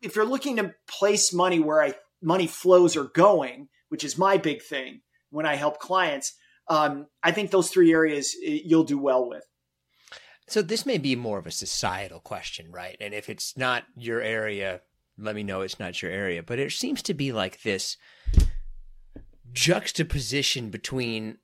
[0.02, 4.38] if you're looking to place money where I money flows are going, which is my
[4.38, 6.34] big thing when I help clients,
[6.68, 9.44] um, I think those three areas eh, you'll do well with.
[10.48, 12.98] So this may be more of a societal question, right?
[13.00, 14.82] And if it's not your area,
[15.18, 16.44] let me know it's not your area.
[16.44, 17.98] But it seems to be like this
[19.54, 21.38] juxtaposition between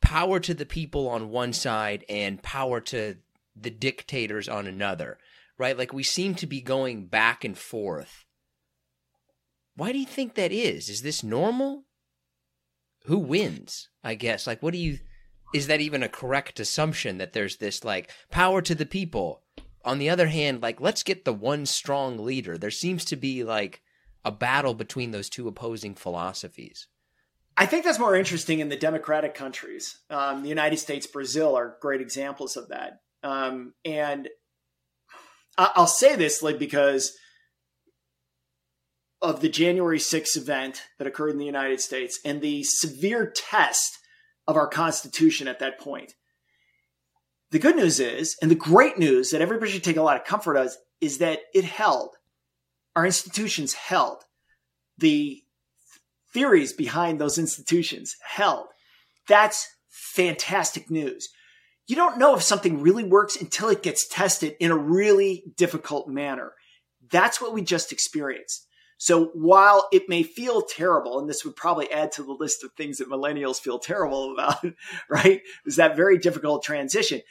[0.00, 3.16] power to the people on one side and power to
[3.56, 5.18] the dictators on another,
[5.58, 5.76] right?
[5.76, 8.24] Like we seem to be going back and forth
[9.78, 10.88] why do you think that is?
[10.88, 11.84] Is this normal?
[13.04, 13.88] Who wins?
[14.02, 14.46] I guess.
[14.46, 14.98] Like, what do you.
[15.54, 19.42] Is that even a correct assumption that there's this, like, power to the people?
[19.84, 22.58] On the other hand, like, let's get the one strong leader.
[22.58, 23.80] There seems to be, like,
[24.24, 26.88] a battle between those two opposing philosophies.
[27.56, 29.98] I think that's more interesting in the democratic countries.
[30.10, 33.00] Um, the United States, Brazil are great examples of that.
[33.22, 34.28] Um, and
[35.56, 37.16] I- I'll say this like because
[39.20, 43.98] of the January 6th event that occurred in the United States and the severe test
[44.46, 46.14] of our Constitution at that point.
[47.50, 50.26] The good news is, and the great news that everybody should take a lot of
[50.26, 52.16] comfort of, is that it held.
[52.94, 54.24] Our institutions held.
[54.98, 55.42] The
[56.32, 58.66] theories behind those institutions held.
[59.26, 61.28] That's fantastic news.
[61.86, 66.06] You don't know if something really works until it gets tested in a really difficult
[66.08, 66.52] manner.
[67.10, 68.66] That's what we just experienced.
[68.98, 72.72] So while it may feel terrible, and this would probably add to the list of
[72.72, 74.64] things that millennials feel terrible about,
[75.08, 75.40] right?
[75.64, 77.22] Is that very difficult transition.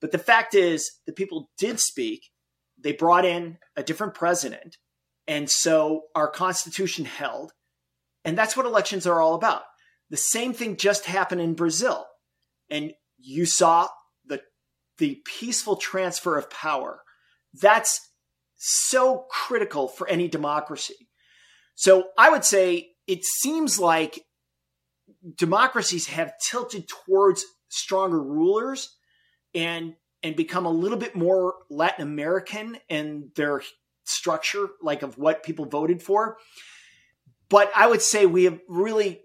[0.00, 2.30] But the fact is, the people did speak.
[2.78, 4.76] They brought in a different president.
[5.26, 7.52] And so our Constitution held.
[8.24, 9.62] And that's what elections are all about.
[10.10, 12.06] The same thing just happened in Brazil.
[12.70, 13.88] And you saw
[14.24, 14.42] the,
[14.98, 17.00] the peaceful transfer of power.
[17.52, 18.00] That's
[18.56, 21.08] so critical for any democracy.
[21.76, 24.24] So I would say it seems like
[25.36, 28.96] democracies have tilted towards stronger rulers
[29.54, 33.62] and and become a little bit more Latin American in their
[34.04, 36.38] structure, like of what people voted for.
[37.48, 39.20] But I would say we have really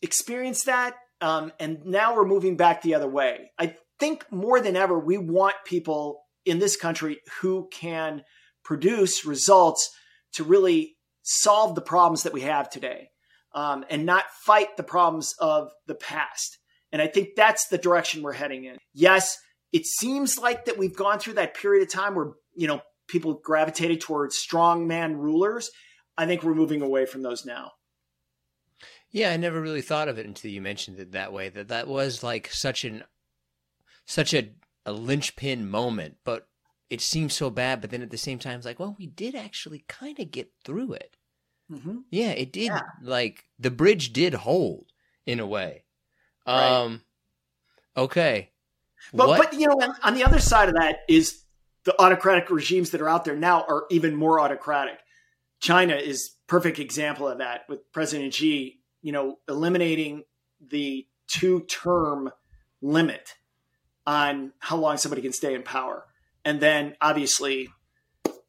[0.00, 3.50] experienced that, um, and now we're moving back the other way.
[3.58, 8.22] I think more than ever, we want people in this country who can
[8.64, 9.90] produce results
[10.34, 10.95] to really
[11.26, 13.10] solve the problems that we have today
[13.52, 16.58] um, and not fight the problems of the past.
[16.92, 18.76] And I think that's the direction we're heading in.
[18.94, 19.36] Yes,
[19.72, 23.40] it seems like that we've gone through that period of time where, you know, people
[23.42, 25.68] gravitated towards strongman rulers.
[26.16, 27.72] I think we're moving away from those now.
[29.10, 31.48] Yeah, I never really thought of it until you mentioned it that way.
[31.48, 33.02] That that was like such an
[34.04, 34.50] such a
[34.84, 36.46] a linchpin moment, but
[36.90, 37.80] it seems so bad.
[37.80, 40.52] But then at the same time, it's like, well, we did actually kind of get
[40.64, 41.16] through it.
[41.70, 41.98] Mm-hmm.
[42.10, 42.66] Yeah, it did.
[42.66, 42.80] Yeah.
[43.02, 44.86] Like the bridge did hold
[45.26, 45.84] in a way.
[46.46, 46.68] Right.
[46.82, 47.02] Um.
[47.96, 48.50] Okay.
[49.12, 51.42] But What- but you know, on, the other side of that is
[51.84, 54.98] the autocratic regimes that are out there now are even more autocratic.
[55.60, 60.24] China is perfect example of that with President Xi, you know, eliminating
[60.60, 62.30] the two-term
[62.82, 63.34] limit
[64.06, 66.04] on how long somebody can stay in power.
[66.46, 67.68] And then obviously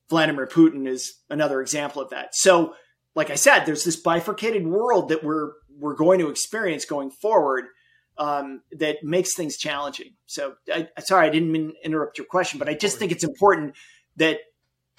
[0.10, 2.36] Vladimir Putin is another example of that.
[2.36, 2.76] So,
[3.16, 7.66] like I said, there's this bifurcated world that we're we're going to experience going forward
[8.18, 10.14] um, that makes things challenging.
[10.28, 13.76] So, I, sorry, I didn't mean interrupt your question, but I just think it's important
[14.18, 14.38] that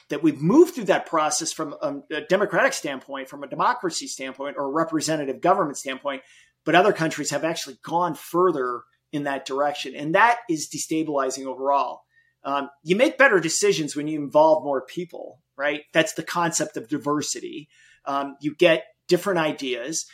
[0.09, 4.57] that we've moved through that process from a, a democratic standpoint, from a democracy standpoint,
[4.59, 6.23] or a representative government standpoint.
[6.65, 8.83] But other countries have actually gone further
[9.13, 12.03] in that direction, and that is destabilizing overall.
[12.49, 15.83] Um, you make better decisions when you involve more people, right?
[15.93, 17.69] That's the concept of diversity.
[18.07, 20.07] Um, you get different ideas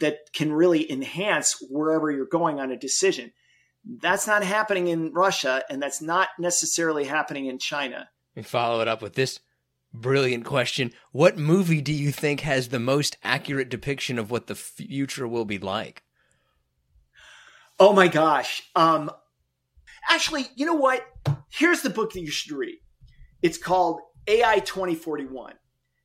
[0.00, 3.32] that can really enhance wherever you're going on a decision.
[4.02, 8.10] That's not happening in Russia, and that's not necessarily happening in China.
[8.36, 9.40] And follow it up with this
[9.94, 14.54] brilliant question: What movie do you think has the most accurate depiction of what the
[14.54, 16.02] future will be like?
[17.80, 18.62] Oh my gosh.
[18.76, 19.10] Um,
[20.10, 21.02] actually, you know what?
[21.50, 22.78] Here's the book that you should read.
[23.42, 25.54] It's called AI 2041.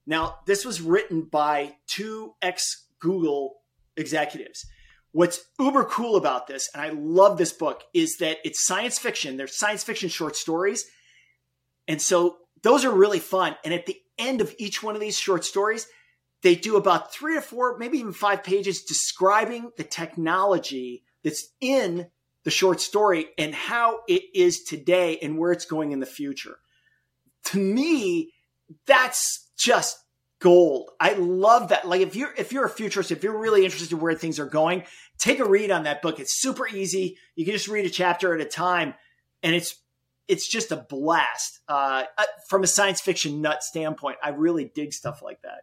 [0.06, 3.62] Now, this was written by two ex Google
[3.98, 4.66] executives.
[5.12, 9.38] What's uber cool about this, and I love this book, is that it's science fiction.
[9.38, 10.86] They're science fiction short stories.
[11.88, 13.56] And so those are really fun.
[13.64, 15.88] And at the end of each one of these short stories,
[16.42, 22.08] they do about three or four, maybe even five pages describing the technology that's in
[22.44, 26.58] the short story and how it is today and where it's going in the future.
[27.46, 28.34] To me,
[28.86, 29.98] that's just
[30.40, 30.92] gold.
[31.00, 31.88] I love that.
[31.88, 34.46] Like if you're if you're a futurist, if you're really interested in where things are
[34.46, 34.84] going,
[35.18, 36.20] take a read on that book.
[36.20, 37.18] It's super easy.
[37.36, 38.94] You can just read a chapter at a time,
[39.42, 39.76] and it's
[40.28, 41.60] it's just a blast.
[41.68, 42.04] Uh,
[42.48, 45.62] from a science fiction nut standpoint, I really dig stuff like that.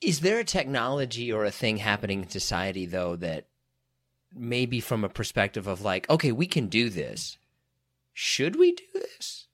[0.00, 3.46] Is there a technology or a thing happening in society though that
[4.34, 7.38] maybe from a perspective of like, okay, we can do this.
[8.12, 9.46] Should we do this?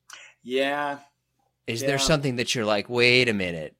[0.42, 0.98] Yeah.
[1.66, 1.88] Is Yeah.
[1.88, 3.76] there something that you're like, wait a minute,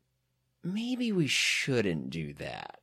[0.62, 2.80] maybe we shouldn't do that?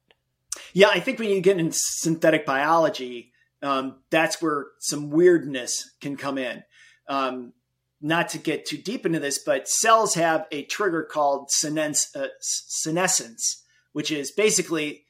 [0.73, 3.31] Yeah, I think when you get in synthetic biology,
[3.61, 6.63] um, that's where some weirdness can come in.
[7.07, 7.53] Um,
[8.01, 12.27] not to get too deep into this, but cells have a trigger called senescence, uh,
[12.39, 15.05] senescence, which is basically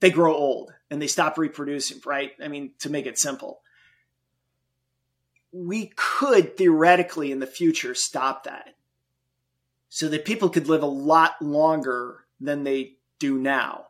[0.00, 2.32] they grow old and they stop reproducing, right?
[2.42, 3.60] I mean, to make it simple.
[5.52, 8.74] We could theoretically in the future stop that.
[9.88, 13.86] so that people could live a lot longer than they do now.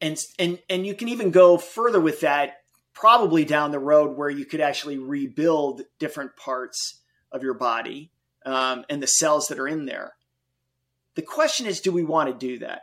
[0.00, 2.62] And and and you can even go further with that
[2.92, 7.00] probably down the road where you could actually rebuild different parts
[7.32, 8.10] of your body
[8.44, 10.14] um, and the cells that are in there.
[11.14, 12.82] The question is, do we want to do that?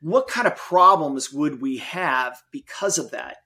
[0.00, 3.38] What kind of problems would we have because of that?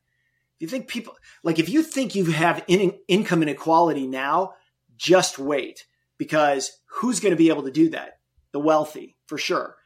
[0.57, 4.55] If you think people, like if you think you have in, income inequality now,
[4.97, 5.87] just wait
[6.17, 8.19] because who's going to be able to do that?
[8.53, 9.77] The wealthy, for sure.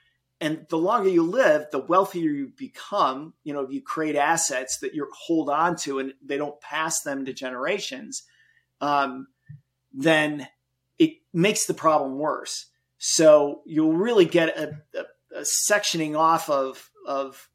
[0.40, 3.34] And the longer you live, the wealthier you become.
[3.42, 7.00] You know, if you create assets that you hold on to and they don't pass
[7.00, 8.22] them to generations,
[8.80, 9.28] um,
[9.92, 10.46] then
[10.98, 12.66] it makes the problem worse.
[12.98, 15.04] So you'll really get a, a,
[15.38, 17.48] a sectioning off of of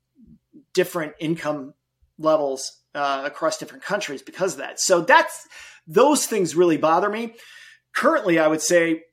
[0.73, 1.73] different income
[2.17, 4.79] levels uh, across different countries because of that.
[4.79, 5.47] So that's
[5.87, 7.35] those things really bother me.
[7.93, 9.03] Currently, I would say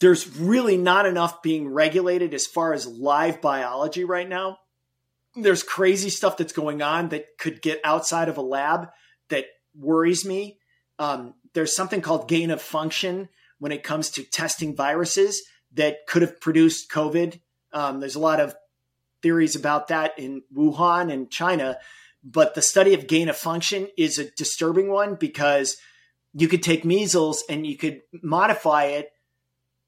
[0.00, 4.58] there's really not enough being regulated as far as live biology right now.
[5.36, 8.88] There's crazy stuff that's going on that could get outside of a lab
[9.28, 10.58] that worries me.
[10.98, 13.28] Um, there's something called gain of function
[13.58, 15.42] when it comes to testing viruses
[15.74, 17.40] that could have produced COVID.
[17.72, 18.54] Um, there's a lot of
[19.22, 21.78] theories about that in Wuhan and China,
[22.24, 25.76] but the study of gain of function is a disturbing one because
[26.34, 29.10] you could take measles and you could modify it.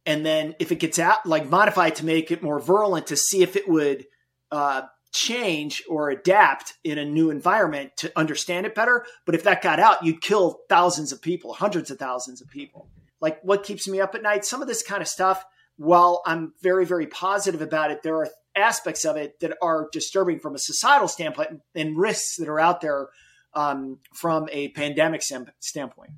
[0.07, 3.17] And then if it gets out like modify it to make it more virulent to
[3.17, 4.07] see if it would
[4.51, 4.83] uh,
[5.13, 9.07] change or adapt in a new environment to understand it better.
[9.25, 12.89] But if that got out you'd kill thousands of people hundreds of thousands of people.
[13.21, 14.45] Like what keeps me up at night?
[14.45, 15.45] Some of this kind of stuff
[15.77, 20.39] while i'm very very positive about it there are aspects of it that are disturbing
[20.39, 23.09] from a societal standpoint and risks that are out there
[23.55, 25.23] um, from a pandemic
[25.61, 26.13] standpoint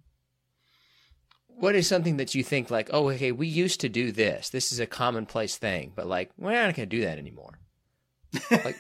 [1.59, 4.51] what is something that you think like, oh, okay, we used to do this.
[4.51, 7.59] This is a commonplace thing, but like we're not going to do that anymore.
[8.51, 8.77] like,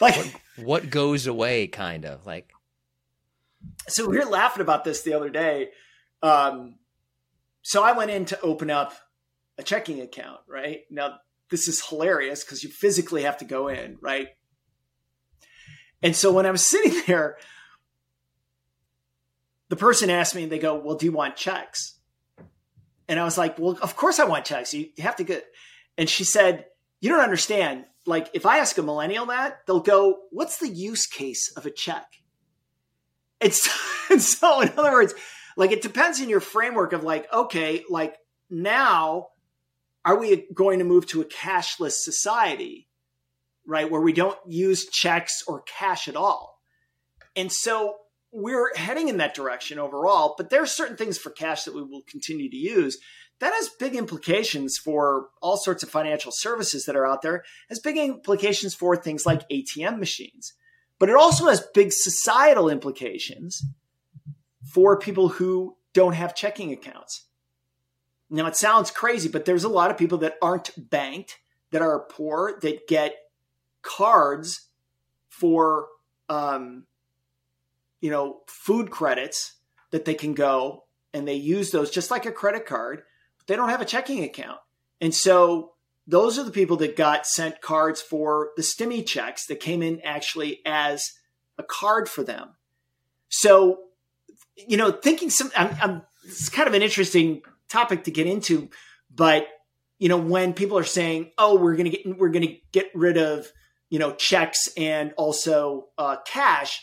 [0.00, 2.52] like what, what, goes away, kind of like.
[3.88, 5.70] So we were laughing about this the other day.
[6.22, 6.76] Um,
[7.64, 8.94] so I went in to open up
[9.58, 10.38] a checking account.
[10.46, 11.16] Right now,
[11.50, 14.28] this is hilarious because you physically have to go in, right?
[16.00, 17.38] And so when I was sitting there
[19.74, 21.98] the person asked me, and they go, Well, do you want checks?
[23.08, 24.74] And I was like, Well, of course I want checks.
[24.74, 25.44] You have to get.
[25.98, 26.66] And she said,
[27.00, 27.84] You don't understand.
[28.06, 31.70] Like, if I ask a millennial that, they'll go, What's the use case of a
[31.70, 32.06] check?
[33.40, 33.68] It's
[34.10, 35.14] and so, in other words,
[35.56, 38.16] like it depends in your framework of like, okay, like
[38.50, 39.28] now,
[40.04, 42.88] are we going to move to a cashless society,
[43.66, 43.90] right?
[43.90, 46.60] Where we don't use checks or cash at all.
[47.36, 47.96] And so
[48.32, 51.82] we're heading in that direction overall, but there are certain things for cash that we
[51.82, 52.98] will continue to use.
[53.40, 57.80] That has big implications for all sorts of financial services that are out there, has
[57.80, 60.54] big implications for things like ATM machines.
[60.98, 63.64] But it also has big societal implications
[64.64, 67.26] for people who don't have checking accounts.
[68.30, 71.38] Now, it sounds crazy, but there's a lot of people that aren't banked,
[71.70, 73.14] that are poor, that get
[73.82, 74.68] cards
[75.28, 75.88] for
[76.28, 76.86] um,
[78.00, 79.54] you know, food credits
[79.90, 83.02] that they can go and they use those just like a credit card,
[83.38, 84.58] but they don't have a checking account.
[85.00, 85.72] And so
[86.06, 90.00] those are the people that got sent cards for the stimmy checks that came in
[90.02, 91.12] actually as
[91.56, 92.56] a card for them.
[93.28, 93.78] So,
[94.56, 98.70] you know, thinking some, I'm, I'm, it's kind of an interesting topic to get into,
[99.14, 99.46] but
[99.98, 103.50] you know, when people are saying, "Oh, we're gonna get, we're gonna get rid of,
[103.90, 106.82] you know, checks and also uh, cash,"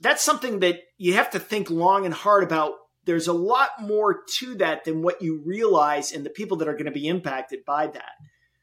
[0.00, 2.72] that's something that you have to think long and hard about.
[3.04, 6.72] There's a lot more to that than what you realize and the people that are
[6.72, 8.12] going to be impacted by that.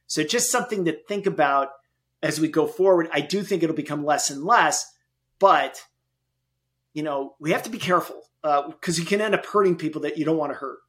[0.08, 1.70] So just something to think about
[2.22, 3.08] as we go forward.
[3.14, 4.86] I do think it'll become less and less,
[5.40, 5.82] but
[6.94, 10.02] you know, we have to be careful because uh, you can end up hurting people
[10.02, 10.80] that you don't want to hurt.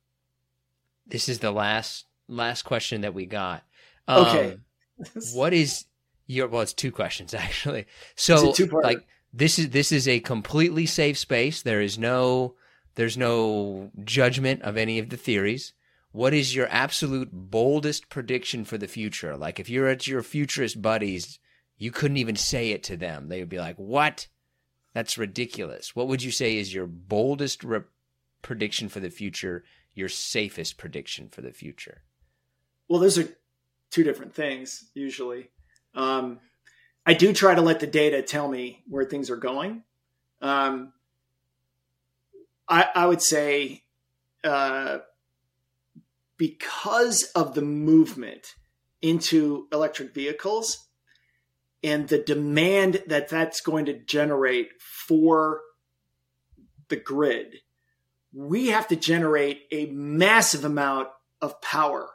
[1.06, 3.62] This is the last last question that we got.
[4.08, 4.56] Um, okay.
[5.34, 5.86] what is
[6.26, 6.62] your well?
[6.62, 7.86] It's two questions actually.
[8.16, 11.62] So like this is this is a completely safe space.
[11.62, 12.56] There is no
[12.96, 15.72] there's no judgment of any of the theories.
[16.10, 19.36] What is your absolute boldest prediction for the future?
[19.36, 21.40] Like if you're at your futurist buddies,
[21.76, 23.28] you couldn't even say it to them.
[23.28, 24.28] They would be like, "What?
[24.94, 27.82] That's ridiculous." What would you say is your boldest re-
[28.40, 29.64] prediction for the future?
[29.94, 32.02] Your safest prediction for the future?
[32.88, 33.28] Well, those are
[33.90, 35.50] two different things usually.
[35.94, 36.40] Um,
[37.06, 39.84] I do try to let the data tell me where things are going.
[40.40, 40.92] Um,
[42.68, 43.84] I, I, would say
[44.42, 44.98] uh,
[46.36, 48.54] because of the movement
[49.02, 50.83] into electric vehicles
[51.84, 55.60] and the demand that that's going to generate for
[56.88, 57.56] the grid,
[58.32, 61.08] we have to generate a massive amount
[61.42, 62.08] of power.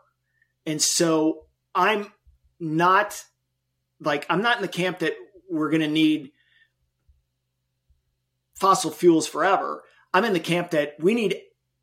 [0.66, 1.46] And so
[1.76, 2.12] I'm
[2.60, 3.24] not
[4.02, 5.14] like, I'm not in the camp that
[5.50, 6.32] we're going to need
[8.56, 9.84] fossil fuels forever.
[10.14, 11.40] I'm in the camp that we need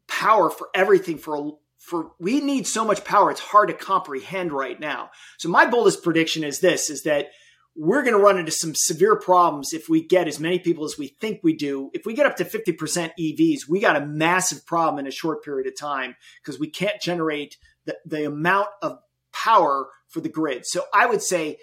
[0.08, 4.80] power for everything for for we need so much power it's hard to comprehend right
[4.80, 5.10] now.
[5.38, 7.28] So my boldest prediction is this is that
[7.76, 10.96] we're going to run into some severe problems if we get as many people as
[10.98, 11.90] we think we do.
[11.92, 15.44] If we get up to 50% EVs, we got a massive problem in a short
[15.44, 18.98] period of time because we can't generate the, the amount of
[19.32, 20.66] power for the grid.
[20.66, 21.58] So I would say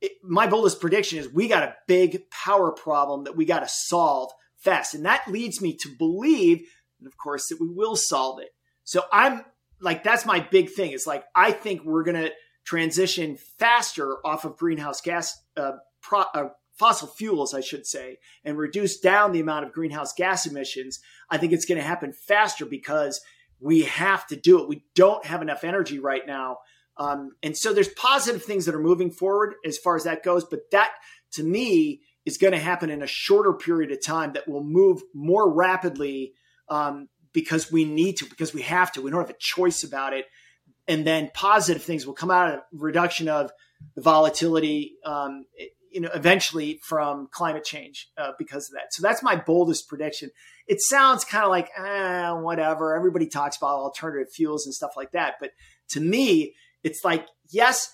[0.00, 3.68] it, my boldest prediction is we got a big power problem that we got to
[3.68, 4.94] solve fast.
[4.94, 6.58] And that leads me to believe,
[7.00, 8.50] and of course, that we will solve it.
[8.84, 9.44] So I'm
[9.80, 10.92] like, that's my big thing.
[10.92, 12.30] It's like, I think we're going to
[12.68, 18.58] transition faster off of greenhouse gas, uh, pro, uh, fossil fuels, I should say, and
[18.58, 21.00] reduce down the amount of greenhouse gas emissions.
[21.30, 23.22] I think it's going to happen faster because
[23.58, 24.68] we have to do it.
[24.68, 26.58] We don't have enough energy right now.
[26.98, 30.44] Um, and so there's positive things that are moving forward as far as that goes.
[30.44, 30.90] But that
[31.32, 35.00] to me is going to happen in a shorter period of time that will move
[35.14, 36.34] more rapidly
[36.68, 39.00] um, because we need to, because we have to.
[39.00, 40.26] We don't have a choice about it.
[40.88, 43.52] And then positive things will come out of reduction of
[43.94, 45.44] the volatility, um,
[45.92, 48.92] you know, eventually from climate change uh, because of that.
[48.92, 50.30] So that's my boldest prediction.
[50.66, 52.96] It sounds kind of like, eh, whatever.
[52.96, 55.34] Everybody talks about alternative fuels and stuff like that.
[55.40, 55.50] But
[55.90, 57.92] to me, it's like, yes,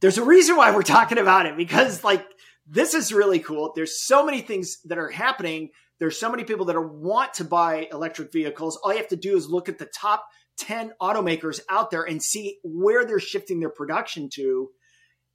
[0.00, 2.26] there's a reason why we're talking about it because like
[2.66, 3.72] this is really cool.
[3.76, 5.70] There's so many things that are happening
[6.02, 8.76] there's so many people that are, want to buy electric vehicles.
[8.78, 10.26] All you have to do is look at the top
[10.58, 14.70] 10 automakers out there and see where they're shifting their production to.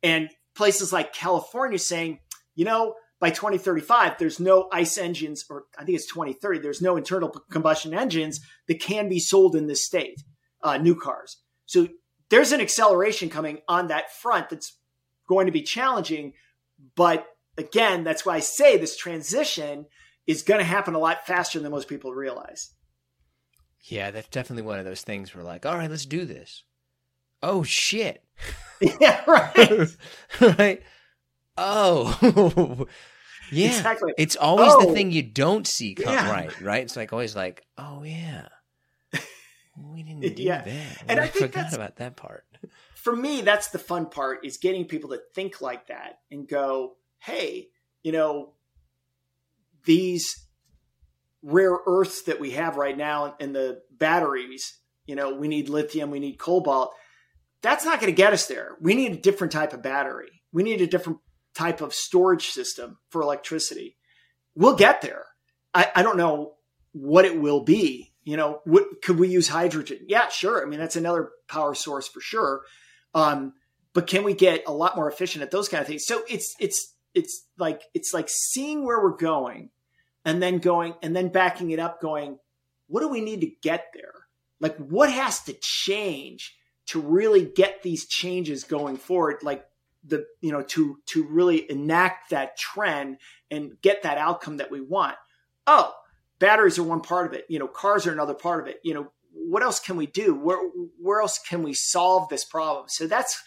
[0.03, 2.20] And places like California saying,
[2.55, 6.97] you know, by 2035, there's no ICE engines, or I think it's 2030, there's no
[6.97, 10.22] internal combustion engines that can be sold in this state,
[10.61, 11.38] uh, new cars.
[11.65, 11.88] So
[12.30, 14.78] there's an acceleration coming on that front that's
[15.28, 16.34] going to be challenging.
[16.95, 17.26] But
[17.57, 19.86] again, that's why I say this transition
[20.28, 22.72] is going to happen a lot faster than most people realize.
[23.88, 26.63] Yeah, that's definitely one of those things where like, all right, let's do this.
[27.41, 28.23] Oh shit.
[28.99, 29.88] yeah, right.
[30.59, 30.81] right.
[31.57, 32.85] Oh.
[33.51, 33.67] yeah.
[33.67, 34.13] Exactly.
[34.17, 34.85] It's always oh.
[34.88, 36.29] the thing you don't see come Yeah.
[36.31, 36.83] right, right?
[36.83, 38.47] It's like always like, oh yeah.
[39.79, 40.63] We didn't do Yeah.
[40.63, 41.03] that.
[41.07, 42.45] And We I think forgot that's- about that part.
[42.95, 46.97] For me, that's the fun part is getting people to think like that and go,
[47.19, 47.69] "Hey,
[48.03, 48.53] you know,
[49.85, 50.46] these
[51.43, 56.11] rare earths that we have right now in the batteries, you know, we need lithium,
[56.11, 56.93] we need cobalt.
[57.61, 58.75] That's not going to get us there.
[58.81, 60.43] We need a different type of battery.
[60.51, 61.19] We need a different
[61.55, 63.97] type of storage system for electricity.
[64.55, 65.25] We'll get there.
[65.73, 66.55] I, I don't know
[66.91, 68.13] what it will be.
[68.23, 69.99] You know, what, could we use hydrogen?
[70.07, 70.61] Yeah, sure.
[70.61, 72.61] I mean, that's another power source for sure.
[73.13, 73.53] Um,
[73.93, 76.05] but can we get a lot more efficient at those kind of things?
[76.05, 79.69] So it's it's it's like it's like seeing where we're going
[80.28, 82.38] and then going and then backing it up going
[82.88, 84.13] what do we need to get there?
[84.59, 86.55] Like what has to change
[86.88, 89.38] to really get these changes going forward?
[89.41, 89.65] Like
[90.03, 93.17] the you know to to really enact that trend
[93.49, 95.15] and get that outcome that we want.
[95.65, 95.93] Oh
[96.39, 97.45] batteries are one part of it.
[97.49, 98.80] You know cars are another part of it.
[98.84, 100.36] You know what else can we do?
[100.36, 100.59] Where
[101.01, 102.86] where else can we solve this problem?
[102.89, 103.41] So that's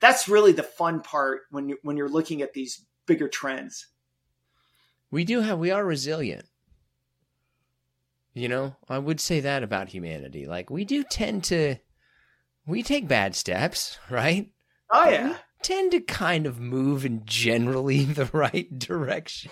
[0.00, 3.88] that's really the fun part when you when you're looking at these bigger trends
[5.10, 6.46] We do have we are resilient.
[8.32, 10.46] You know, I would say that about humanity.
[10.46, 11.76] Like we do tend to
[12.66, 14.52] we take bad steps, right?
[14.90, 19.50] oh yeah we tend to kind of move in generally the right direction.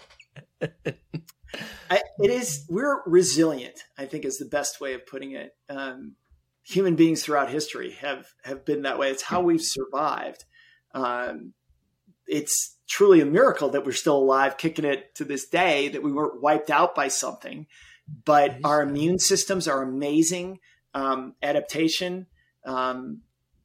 [1.90, 6.16] I, it is we're resilient i think is the best way of putting it um,
[6.62, 10.44] human beings throughout history have have been that way it's how we've survived
[10.94, 11.52] um,
[12.26, 16.11] it's truly a miracle that we're still alive kicking it to this day that we
[16.11, 17.66] weren't wiped out by something.
[18.24, 20.61] But our immune systems are amazing
[20.95, 22.26] um, adaptation.
[22.64, 23.20] Um,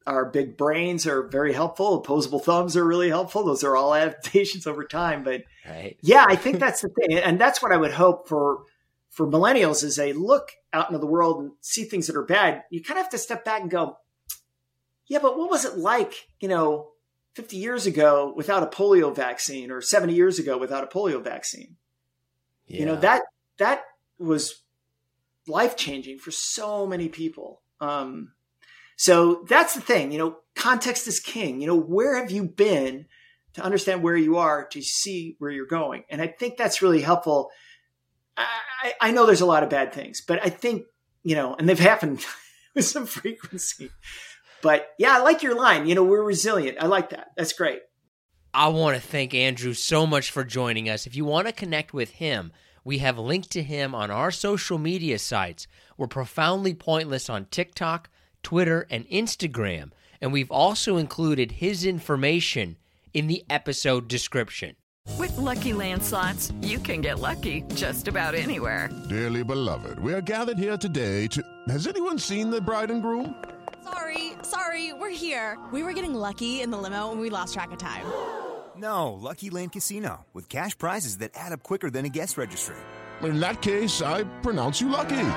[0.06, 1.94] our big brains are very helpful.
[1.94, 3.42] Opposable thumbs are really helpful.
[3.42, 5.24] Those are all adaptations over time.
[5.24, 5.96] But Right?
[6.02, 8.64] yeah, I think that's the thing, and that's what I would hope for
[9.08, 12.64] for millennials is they look out into the world and see things that are bad.
[12.68, 13.96] You kind of have to step back and go,
[15.06, 16.90] yeah, but what was it like, you know,
[17.34, 21.76] 50 years ago without a polio vaccine, or 70 years ago without a polio vaccine?
[22.66, 22.80] Yeah.
[22.80, 23.22] You know that
[23.58, 23.84] that
[24.18, 24.62] was
[25.46, 27.62] life changing for so many people.
[27.80, 28.32] Um,
[28.96, 31.60] So that's the thing, you know, context is king.
[31.60, 33.06] You know, where have you been
[33.54, 36.04] to understand where you are to see where you're going?
[36.08, 37.50] And I think that's really helpful.
[38.36, 40.84] I, I know there's a lot of bad things, but I think,
[41.22, 42.24] you know, and they've happened
[42.74, 43.90] with some frequency.
[44.64, 45.86] But yeah, I like your line.
[45.86, 46.78] You know, we're resilient.
[46.80, 47.32] I like that.
[47.36, 47.80] That's great.
[48.54, 51.06] I want to thank Andrew so much for joining us.
[51.06, 52.50] If you want to connect with him,
[52.82, 55.66] we have linked to him on our social media sites.
[55.98, 58.08] We're profoundly pointless on TikTok,
[58.42, 59.90] Twitter, and Instagram.
[60.22, 62.78] And we've also included his information
[63.12, 64.76] in the episode description.
[65.18, 68.88] With LuckyLand Slots, you can get lucky just about anywhere.
[69.10, 71.42] Dearly beloved, we are gathered here today to.
[71.68, 73.34] Has anyone seen the bride and groom?
[73.84, 75.58] Sorry, sorry, we're here.
[75.72, 78.04] We were getting lucky in the limo and we lost track of time.
[78.76, 82.74] No, Lucky Land Casino, with cash prizes that add up quicker than a guest registry.
[83.22, 85.30] In that case, I pronounce you lucky.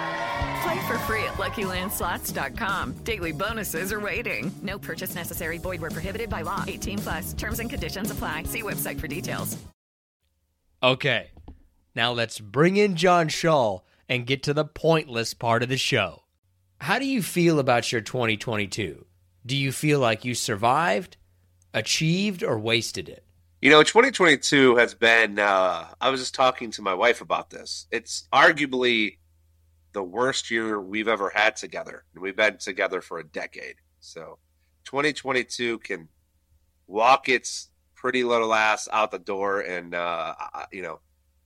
[0.63, 2.93] Play for free at LuckyLandSlots.com.
[3.03, 4.51] Daily bonuses are waiting.
[4.63, 5.59] No purchase necessary.
[5.59, 6.65] Void where prohibited by law.
[6.67, 7.33] 18 plus.
[7.33, 8.43] Terms and conditions apply.
[8.43, 9.55] See website for details.
[10.81, 11.31] Okay,
[11.95, 16.23] now let's bring in John Shaw and get to the pointless part of the show.
[16.79, 19.05] How do you feel about your 2022?
[19.45, 21.17] Do you feel like you survived,
[21.73, 23.23] achieved, or wasted it?
[23.61, 25.39] You know, 2022 has been.
[25.39, 27.87] Uh, I was just talking to my wife about this.
[27.91, 29.17] It's arguably
[29.93, 33.77] the worst year we've ever had together, and we've been together for a decade.
[33.99, 34.37] So,
[34.85, 36.07] 2022 can
[36.85, 40.35] walk its pretty little ass out the door, and uh,
[40.71, 40.99] you know,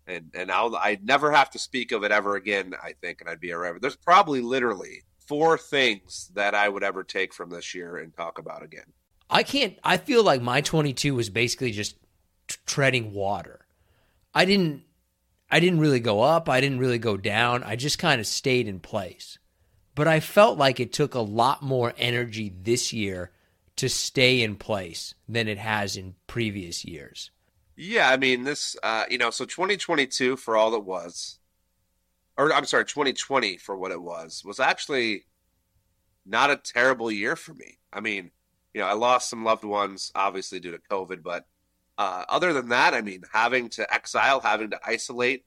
[0.06, 2.74] and and I'll I'd never have to speak of it ever again.
[2.84, 3.80] I think, and I'd be alright.
[3.82, 8.38] There's probably literally four things that I would ever take from this year and talk
[8.38, 8.94] about again.
[9.30, 9.78] I can't.
[9.84, 11.96] I feel like my 22 was basically just
[12.48, 13.66] t- treading water.
[14.34, 14.84] I didn't.
[15.50, 16.48] I didn't really go up.
[16.48, 17.64] I didn't really go down.
[17.64, 19.38] I just kind of stayed in place.
[19.96, 23.32] But I felt like it took a lot more energy this year
[23.76, 27.32] to stay in place than it has in previous years.
[27.76, 28.78] Yeah, I mean this.
[28.84, 31.40] Uh, you know, so 2022 for all it was,
[32.42, 35.26] or I'm sorry, 2020 for what it was, was actually
[36.26, 37.78] not a terrible year for me.
[37.94, 38.32] I mean,
[38.74, 41.46] you know, I lost some loved ones, obviously due to COVID, but
[42.00, 45.46] uh, other than that, I mean, having to exile, having to isolate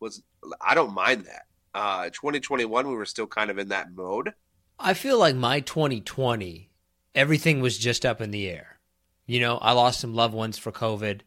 [0.00, 0.22] was,
[0.60, 1.46] I don't mind that.
[1.74, 4.34] Uh, 2021, we were still kind of in that mode.
[4.78, 6.70] I feel like my 2020,
[7.14, 8.78] everything was just up in the air.
[9.26, 11.22] You know, I lost some loved ones for COVID.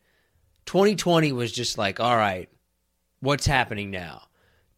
[0.68, 2.50] 2020 was just like, all right,
[3.20, 4.27] what's happening now?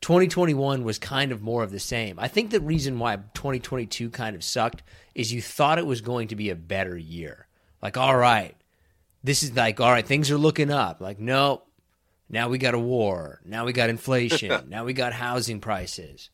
[0.02, 2.20] 2021 was kind of more of the same.
[2.20, 4.82] I think the reason why 2022 kind of sucked
[5.14, 7.48] is you thought it was going to be a better year.
[7.82, 8.56] Like, all right,
[9.24, 11.02] this is like, all right, things are looking up.
[11.02, 11.64] Like, no,
[12.30, 13.42] now we got a war.
[13.44, 14.66] Now we got inflation.
[14.70, 16.30] now we got housing prices.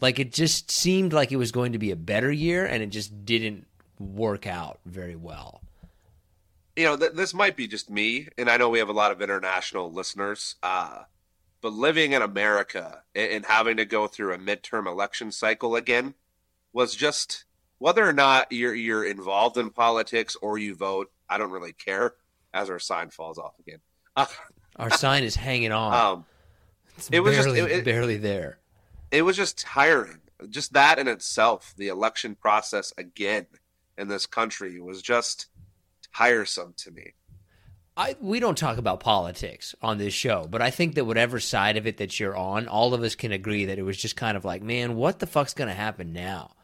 [0.00, 2.88] Like, it just seemed like it was going to be a better year, and it
[2.88, 3.66] just didn't
[3.98, 5.60] work out very well.
[6.76, 9.12] You know, th- this might be just me, and I know we have a lot
[9.12, 10.56] of international listeners.
[10.62, 11.04] Uh,
[11.64, 16.12] but living in America and having to go through a midterm election cycle again
[16.74, 17.46] was just
[17.78, 21.10] whether or not you're you're involved in politics or you vote.
[21.26, 22.16] I don't really care.
[22.52, 23.78] As our sign falls off again,
[24.76, 25.94] our sign is hanging on.
[25.94, 26.26] Um,
[26.98, 28.58] it's it was barely, just it, it, barely there.
[29.10, 30.20] It was just tiring.
[30.50, 33.46] Just that in itself, the election process again
[33.96, 35.46] in this country was just
[36.14, 37.14] tiresome to me.
[37.96, 41.76] I we don't talk about politics on this show, but I think that whatever side
[41.76, 44.36] of it that you're on, all of us can agree that it was just kind
[44.36, 46.54] of like, man, what the fuck's going to happen now?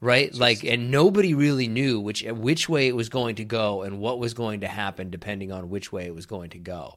[0.00, 0.32] Right?
[0.32, 4.18] Like and nobody really knew which which way it was going to go and what
[4.18, 6.96] was going to happen depending on which way it was going to go.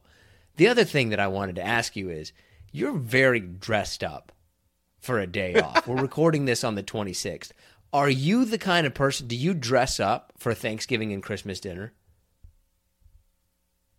[0.56, 2.32] The other thing that I wanted to ask you is
[2.70, 4.32] you're very dressed up
[5.00, 5.86] for a day off.
[5.88, 7.50] We're recording this on the 26th.
[7.92, 11.92] Are you the kind of person do you dress up for Thanksgiving and Christmas dinner?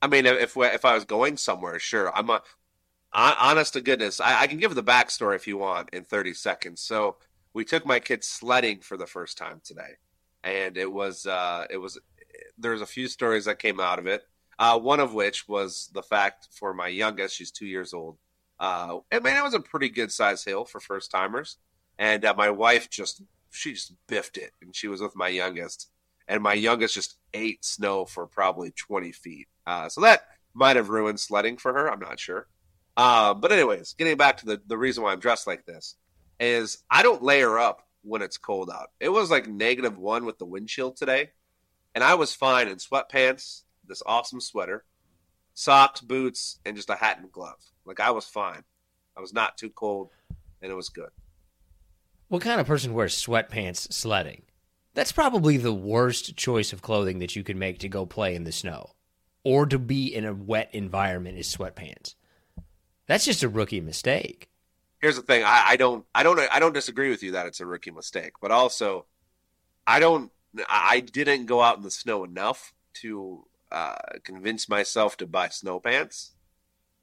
[0.01, 2.15] I mean, if if I was going somewhere, sure.
[2.15, 2.41] I'm a
[3.15, 4.19] honest to goodness.
[4.19, 6.81] I, I, can give the backstory if you want in 30 seconds.
[6.81, 7.15] So
[7.53, 9.93] we took my kids sledding for the first time today,
[10.43, 11.97] and it was uh, it was
[12.57, 14.23] there's a few stories that came out of it.
[14.59, 18.17] Uh, one of which was the fact for my youngest, she's two years old.
[18.59, 21.57] Uh, I mean, it was a pretty good size hill for first timers,
[21.97, 23.21] and uh, my wife just
[23.51, 25.89] she just biffed it, and she was with my youngest,
[26.27, 30.89] and my youngest just ate snow for probably 20 feet uh, so that might have
[30.89, 31.91] ruined sledding for her.
[31.91, 32.47] I'm not sure.
[32.97, 35.95] Uh, but anyways, getting back to the, the reason why I'm dressed like this
[36.39, 38.91] is I don't layer up when it's cold out.
[38.99, 41.31] It was like negative one with the wind chill today,
[41.93, 44.85] and I was fine in sweatpants, this awesome sweater,
[45.53, 47.59] socks, boots, and just a hat and glove.
[47.85, 48.63] Like I was fine.
[49.17, 50.09] I was not too cold,
[50.61, 51.09] and it was good.
[52.27, 54.43] What kind of person wears sweatpants sledding?
[54.93, 58.45] That's probably the worst choice of clothing that you could make to go play in
[58.45, 58.94] the snow
[59.45, 62.15] or to be in a wet environment is sweatpants.
[63.07, 64.49] That's just a rookie mistake.
[64.99, 67.61] Here's the thing: I, I don't, I don't, I don't disagree with you that it's
[67.61, 69.05] a rookie mistake, but also,
[69.85, 70.31] I don't,
[70.67, 75.79] I didn't go out in the snow enough to uh, convince myself to buy snow
[75.79, 76.31] pants.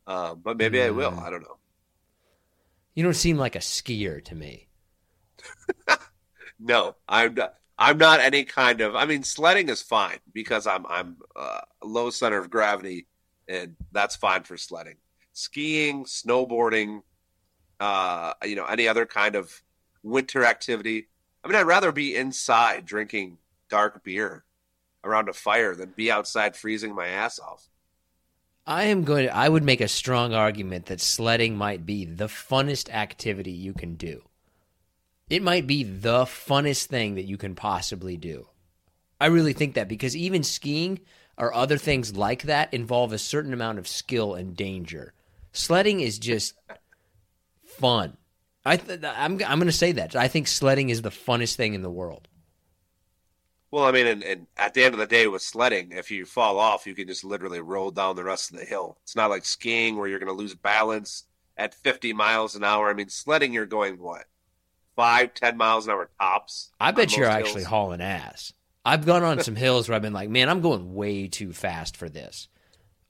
[0.04, 0.86] Uh, but maybe mm.
[0.86, 1.18] I will.
[1.18, 1.58] I don't know.
[2.94, 4.68] You don't seem like a skier to me.
[6.58, 7.54] no, I'm not.
[7.78, 8.94] I'm not any kind of.
[8.94, 13.06] I mean, sledding is fine because I'm I'm uh, low center of gravity,
[13.48, 14.96] and that's fine for sledding.
[15.32, 17.02] Skiing, snowboarding,
[17.80, 19.62] uh, you know, any other kind of
[20.02, 21.08] winter activity.
[21.42, 24.44] I mean, I'd rather be inside drinking dark beer
[25.04, 27.68] around a fire than be outside freezing my ass off.
[28.64, 32.28] I am going to, I would make a strong argument that sledding might be the
[32.28, 34.22] funnest activity you can do.
[35.32, 38.48] It might be the funnest thing that you can possibly do.
[39.18, 41.00] I really think that because even skiing
[41.38, 45.14] or other things like that involve a certain amount of skill and danger.
[45.52, 46.52] Sledding is just
[47.64, 48.18] fun.
[48.66, 50.14] I th- I'm I'm going to say that.
[50.14, 52.28] I think sledding is the funnest thing in the world.
[53.70, 56.26] Well, I mean, and, and, at the end of the day, with sledding, if you
[56.26, 58.98] fall off, you can just literally roll down the rest of the hill.
[59.02, 61.24] It's not like skiing where you're going to lose balance
[61.56, 62.90] at 50 miles an hour.
[62.90, 64.26] I mean, sledding, you're going what,
[64.96, 66.70] five, ten miles an hour tops?
[66.80, 67.40] I bet you're hills.
[67.40, 68.52] actually hauling ass.
[68.84, 71.96] I've gone on some hills where I've been like, man, I'm going way too fast
[71.96, 72.48] for this.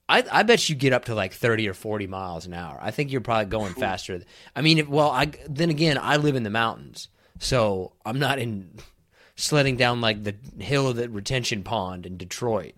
[0.07, 2.77] I, I bet you get up to like 30 or 40 miles an hour.
[2.81, 4.21] I think you're probably going faster.
[4.55, 7.07] I mean, if, well, I then again, I live in the mountains,
[7.39, 8.69] so I'm not in
[9.35, 12.75] sledding down like the hill of the retention pond in Detroit.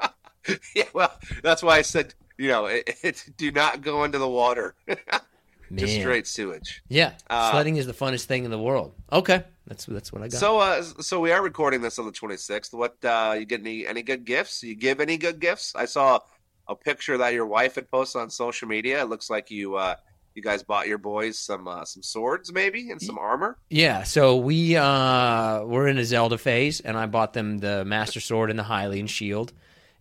[0.74, 4.28] yeah, well, that's why I said, you know, it, it, do not go into the
[4.28, 4.74] water.
[5.74, 6.82] Just straight sewage.
[6.88, 8.94] Yeah, uh, sledding is the funnest thing in the world.
[9.12, 10.38] Okay, that's that's what I got.
[10.38, 12.72] So, uh, so we are recording this on the 26th.
[12.72, 14.62] What uh, you get any any good gifts?
[14.62, 15.74] You give any good gifts?
[15.74, 16.20] I saw
[16.68, 19.02] a picture that your wife had posted on social media.
[19.02, 19.96] It looks like you uh,
[20.36, 23.56] you guys bought your boys some uh, some swords maybe and some armor.
[23.70, 28.20] Yeah, so we uh, we're in a Zelda phase, and I bought them the Master
[28.20, 29.52] Sword and the Hylian Shield,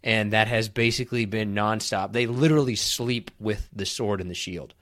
[0.04, 2.12] and that has basically been nonstop.
[2.12, 4.74] They literally sleep with the sword and the shield,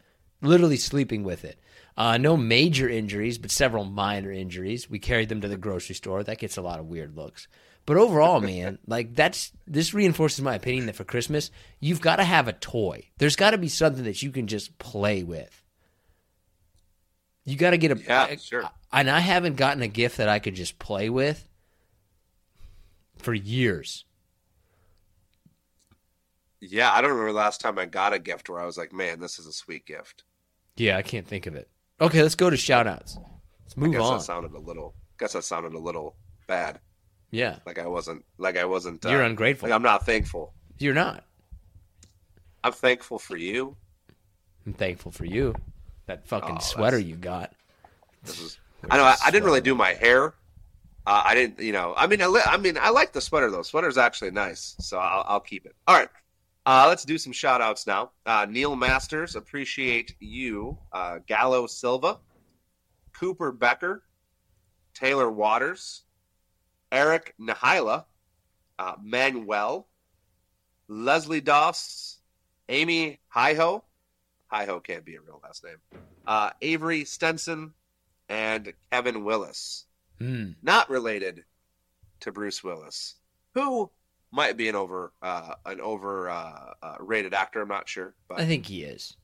[0.44, 1.60] literally sleeping with it.
[1.96, 4.89] Uh, no major injuries, but several minor injuries.
[4.89, 6.24] We carried them to the grocery store.
[6.24, 7.48] That gets a lot of weird looks.
[7.86, 12.24] But overall, man, like that's this reinforces my opinion that for Christmas, you've got to
[12.24, 13.10] have a toy.
[13.18, 15.62] There's got to be something that you can just play with.
[17.46, 18.70] You got to get a yeah, sure.
[18.91, 21.48] And I haven't gotten a gift that I could just play with
[23.18, 24.06] for years.
[26.62, 28.94] Yeah, I don't remember the last time I got a gift where I was like,
[28.94, 30.24] "Man, this is a sweet gift."
[30.76, 31.69] Yeah, I can't think of it.
[32.01, 33.17] Okay, let's go to shout outs.
[33.63, 34.17] Let's move I guess on.
[34.17, 34.93] That sounded a little.
[35.19, 36.15] Guess that sounded a little
[36.47, 36.80] bad.
[37.32, 37.57] Yeah.
[37.65, 38.26] Like I wasn't.
[38.38, 39.03] Like I wasn't.
[39.03, 39.69] You're uh, ungrateful.
[39.69, 40.53] Like I'm not thankful.
[40.80, 41.24] You're not.
[42.63, 43.76] I'm thankful for you.
[44.65, 45.55] I'm thankful for you.
[46.05, 47.53] That fucking oh, sweater you got.
[48.24, 48.59] This is.
[48.89, 49.03] I know.
[49.03, 50.34] I, I, didn't really do my hair.
[51.05, 51.59] Uh, I didn't.
[51.59, 51.93] You know.
[51.95, 52.21] I mean.
[52.21, 52.78] I, li- I mean.
[52.80, 53.61] I like the sweater though.
[53.61, 55.76] Sweater's actually nice, so I'll, I'll keep it.
[55.88, 56.09] All right.
[56.66, 58.11] Uh, let's do some shout outs now.
[58.26, 60.78] Uh, Neil Masters, appreciate you.
[60.91, 62.20] Uh, Gallo Silva,
[63.11, 64.03] Cooper Becker,
[64.93, 66.03] Taylor Waters,
[66.91, 68.05] Eric Nahila,
[68.80, 69.88] uh, Manuel,
[70.88, 72.20] Leslie Doss,
[72.70, 73.82] Amy Hiho.
[74.51, 75.78] Hiho can't be a real last name.
[76.26, 77.74] Uh, Avery Stenson,
[78.30, 79.86] and Kevin Willis.
[80.20, 80.55] Mm.
[80.61, 81.43] Not related
[82.22, 83.16] to Bruce Willis,
[83.53, 83.89] who
[84.34, 87.62] might be an over uh, an over uh, uh, rated actor.
[87.62, 89.16] I'm not sure, but I think he is.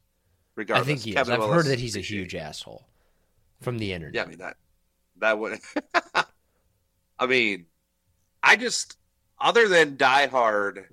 [0.55, 1.33] Regardless, I think he Kevin is.
[1.33, 2.85] I've Willis, heard that he's a huge asshole
[3.61, 4.15] from the internet.
[4.15, 4.57] Yeah, I mean that
[5.17, 5.59] that would.
[7.19, 7.65] I mean,
[8.43, 8.97] I just
[9.41, 10.85] other than Die Hard,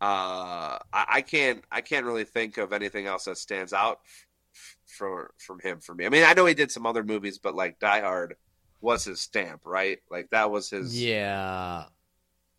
[0.00, 4.00] uh, I, I, can't I can't really think of anything else that stands out
[4.54, 6.06] f- for from him for me.
[6.06, 8.36] I mean, I know he did some other movies, but like Die Hard
[8.80, 9.98] was his stamp, right?
[10.10, 11.02] Like that was his.
[11.02, 11.84] Yeah,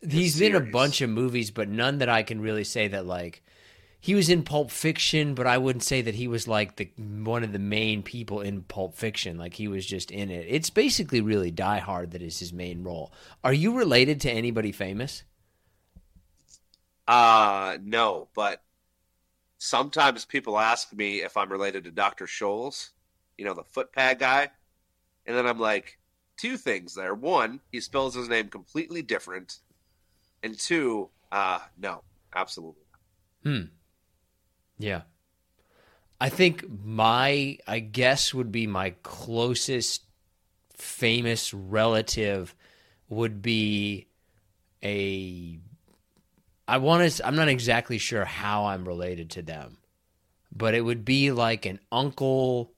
[0.02, 0.36] he's series.
[0.36, 3.42] been a bunch of movies, but none that I can really say that like
[4.00, 7.44] he was in Pulp Fiction, but I wouldn't say that he was like the one
[7.44, 9.38] of the main people in Pulp Fiction.
[9.38, 10.46] Like he was just in it.
[10.48, 13.12] It's basically really Die Hard that is his main role.
[13.44, 15.24] Are you related to anybody famous?
[17.06, 18.62] Uh no, but
[19.58, 22.26] sometimes people ask me if I'm related to Dr.
[22.26, 22.92] Scholl's,
[23.38, 24.50] you know, the foot pad guy.
[25.26, 25.98] And then I'm like,
[26.38, 27.14] two things there.
[27.14, 29.60] One, he spells his name completely different.
[30.42, 32.02] And two, uh no,
[32.34, 32.82] absolutely
[33.42, 33.62] Hmm.
[34.78, 35.02] Yeah.
[36.20, 40.02] I think my, I guess, would be my closest
[40.76, 42.54] famous relative
[43.08, 44.06] would be
[44.82, 45.58] a
[46.66, 49.78] I want to I'm not exactly sure how I'm related to them.
[50.54, 52.72] But it would be like an uncle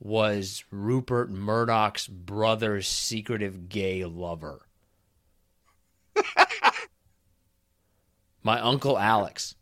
[0.00, 4.66] was Rupert Murdoch's brother's secretive gay lover.
[8.44, 9.56] My uncle Alex.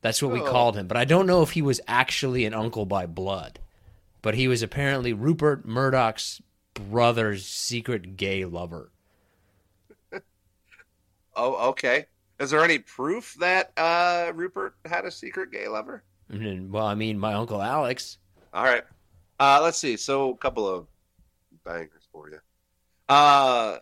[0.00, 0.50] That's what we Oh.
[0.50, 0.86] called him.
[0.86, 3.58] But I don't know if he was actually an uncle by blood.
[4.22, 6.40] But he was apparently Rupert Murdoch's
[6.74, 8.90] brother's secret gay lover.
[11.36, 12.06] Oh, okay.
[12.40, 16.02] Is there any proof that uh, Rupert had a secret gay lover?
[16.30, 18.18] Well, I mean, my uncle Alex.
[18.52, 18.82] All right.
[19.40, 19.96] Uh, let's see.
[19.96, 20.86] So, a couple of
[21.64, 22.38] bangers for you.
[23.08, 23.78] Uh,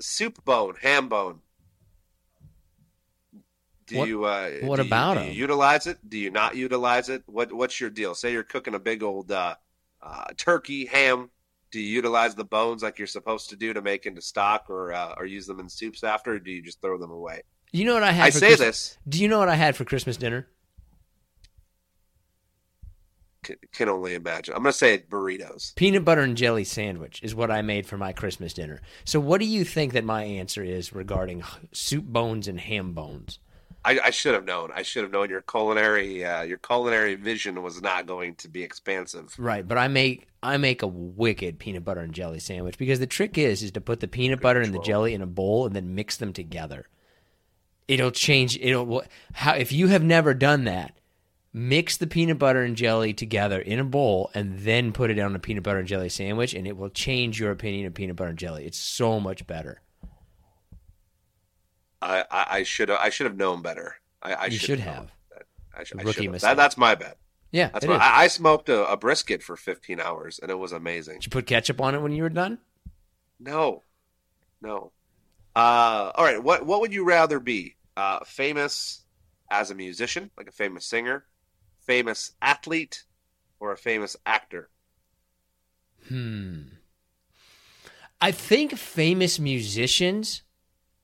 [0.00, 1.40] soup bone, ham bone.
[3.86, 4.24] Do What- you?
[4.24, 5.98] Uh, what do you- about do you utilize it?
[6.08, 7.22] Do you not utilize it?
[7.26, 8.14] What What's your deal?
[8.14, 9.56] Say you're cooking a big old uh,
[10.02, 11.30] uh, turkey ham.
[11.70, 14.92] Do you utilize the bones like you're supposed to do to make into stock, or
[14.92, 17.42] uh, or use them in soups after, or do you just throw them away?
[17.72, 18.26] You know what I had?
[18.26, 18.96] I say this.
[19.08, 20.46] Do you know what I had for Christmas dinner?
[23.42, 24.54] Can, can only imagine.
[24.54, 25.74] I'm gonna say burritos.
[25.74, 28.80] Peanut butter and jelly sandwich is what I made for my Christmas dinner.
[29.04, 33.38] So, what do you think that my answer is regarding soup bones and ham bones?
[33.84, 34.70] I, I should have known.
[34.74, 38.62] I should have known your culinary uh, your culinary vision was not going to be
[38.62, 39.34] expansive.
[39.38, 43.06] Right, but I make I make a wicked peanut butter and jelly sandwich because the
[43.06, 45.76] trick is is to put the peanut butter and the jelly in a bowl and
[45.76, 46.88] then mix them together.
[47.86, 48.58] It'll change.
[48.58, 49.04] It'll
[49.34, 50.98] how if you have never done that,
[51.52, 55.36] mix the peanut butter and jelly together in a bowl and then put it on
[55.36, 58.30] a peanut butter and jelly sandwich, and it will change your opinion of peanut butter
[58.30, 58.64] and jelly.
[58.64, 59.82] It's so much better.
[62.04, 63.96] I, I, I should have I should have known better.
[64.22, 65.10] I, I You should have.
[65.76, 66.50] I, should, I Rookie mistake.
[66.50, 67.16] That, that's my bet.
[67.50, 67.94] Yeah, That's my.
[67.94, 71.14] I, I smoked a, a brisket for 15 hours and it was amazing.
[71.14, 72.58] Did you put ketchup on it when you were done?
[73.40, 73.82] No,
[74.60, 74.92] no.
[75.56, 76.42] Uh, all right.
[76.42, 77.76] What what would you rather be?
[77.96, 79.02] Uh, famous
[79.50, 81.24] as a musician, like a famous singer,
[81.80, 83.04] famous athlete,
[83.60, 84.68] or a famous actor?
[86.08, 86.62] Hmm.
[88.20, 90.42] I think famous musicians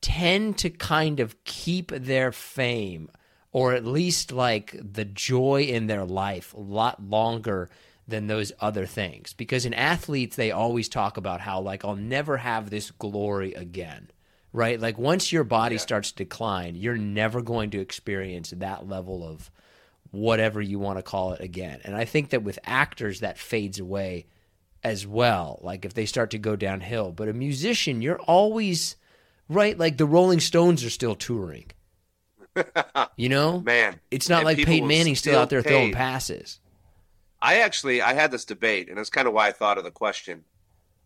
[0.00, 3.10] tend to kind of keep their fame
[3.52, 7.68] or at least like the joy in their life a lot longer
[8.06, 9.32] than those other things.
[9.34, 14.10] Because in athletes they always talk about how like I'll never have this glory again
[14.52, 14.80] right?
[14.80, 19.50] Like once your body starts to decline you're never going to experience that level of
[20.10, 21.80] whatever you want to call it again.
[21.84, 24.26] And I think that with actors that fades away
[24.82, 27.12] as well like if they start to go downhill.
[27.12, 28.96] But a musician you're always
[29.50, 31.66] right like the Rolling Stones are still touring
[33.16, 36.60] you know Man, it's not like Peyton Manning's still still out there throwing passes
[37.42, 39.90] I actually I had this debate, and it's kind of why I thought of the
[39.90, 40.44] question.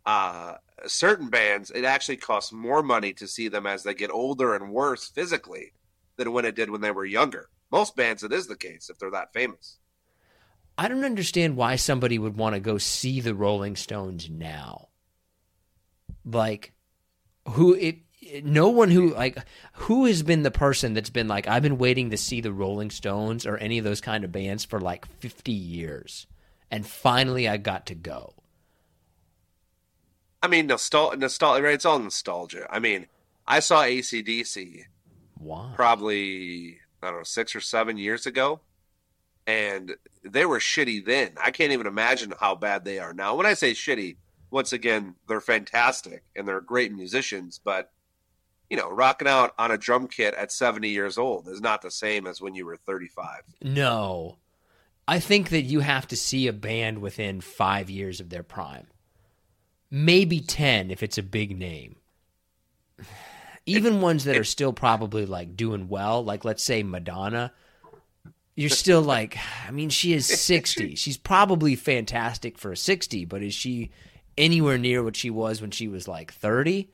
[0.05, 4.55] Uh, certain bands, it actually costs more money to see them as they get older
[4.55, 5.73] and worse physically
[6.17, 7.49] than when it did when they were younger.
[7.71, 9.79] Most bands, it is the case if they're that famous.
[10.77, 14.89] I don't understand why somebody would want to go see the Rolling Stones now.
[16.25, 16.73] Like,
[17.51, 17.99] who it?
[18.43, 19.39] No one who like
[19.73, 22.91] who has been the person that's been like I've been waiting to see the Rolling
[22.91, 26.27] Stones or any of those kind of bands for like fifty years,
[26.71, 28.35] and finally I got to go.
[30.43, 31.75] I mean, nostalgia, nostalgia, right?
[31.75, 32.67] It's all nostalgia.
[32.71, 33.07] I mean,
[33.47, 34.85] I saw AC/DC
[35.39, 35.73] Why?
[35.75, 38.61] probably, I don't know, six or seven years ago,
[39.47, 41.33] and they were shitty then.
[41.43, 43.35] I can't even imagine how bad they are now.
[43.37, 44.17] When I say shitty,
[44.51, 47.91] once again, they're fantastic and they're great musicians, but,
[48.75, 51.93] you know, rocking out on a drum kit at 70 years old is not the
[51.93, 53.43] same as when you were 35.
[53.63, 54.39] No,
[55.07, 58.89] I think that you have to see a band within five years of their prime,
[59.93, 61.95] maybe ten if it's a big name.
[63.65, 67.53] Even ones that are still probably like doing well, like let's say Madonna,
[68.57, 70.95] you're still like, I mean, she is 60.
[70.97, 73.93] She's probably fantastic for a 60, but is she
[74.37, 76.91] anywhere near what she was when she was like 30?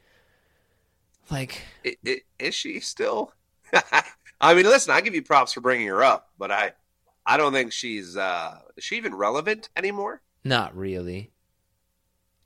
[1.30, 3.32] Like, I- I- Is she still?
[4.40, 6.72] I mean, listen, I give you props for bringing her up, but I,
[7.26, 8.16] I don't think she's.
[8.16, 10.22] Uh, is she even relevant anymore?
[10.44, 11.30] Not really.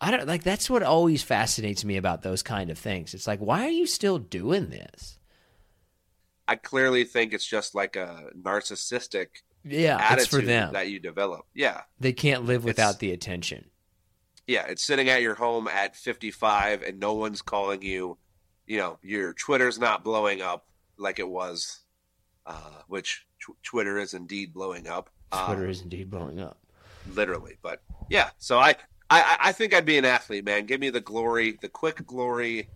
[0.01, 3.15] I don't like that's what always fascinates me about those kind of things.
[3.15, 5.19] It's like, why are you still doing this?
[6.47, 9.29] I clearly think it's just like a narcissistic
[9.65, 10.75] Yeah, attitude for them.
[10.75, 11.47] that you develop.
[11.55, 13.71] Yeah, They can't live without It's- the attention.
[14.47, 14.67] yeah.
[14.67, 18.19] It's sitting at your home at 55 and no one's calling you.
[18.67, 21.81] You know, your Twitter's not blowing up like it was,
[22.47, 25.11] uh, which tw- Twitter is indeed blowing up.
[25.33, 26.59] Uh, Twitter is indeed blowing up.
[27.15, 27.57] literally.
[27.63, 28.77] But yeah, so I,
[29.11, 30.67] I, I think I'd be an athlete, man.
[30.67, 32.69] Give me the glory, the quick glory,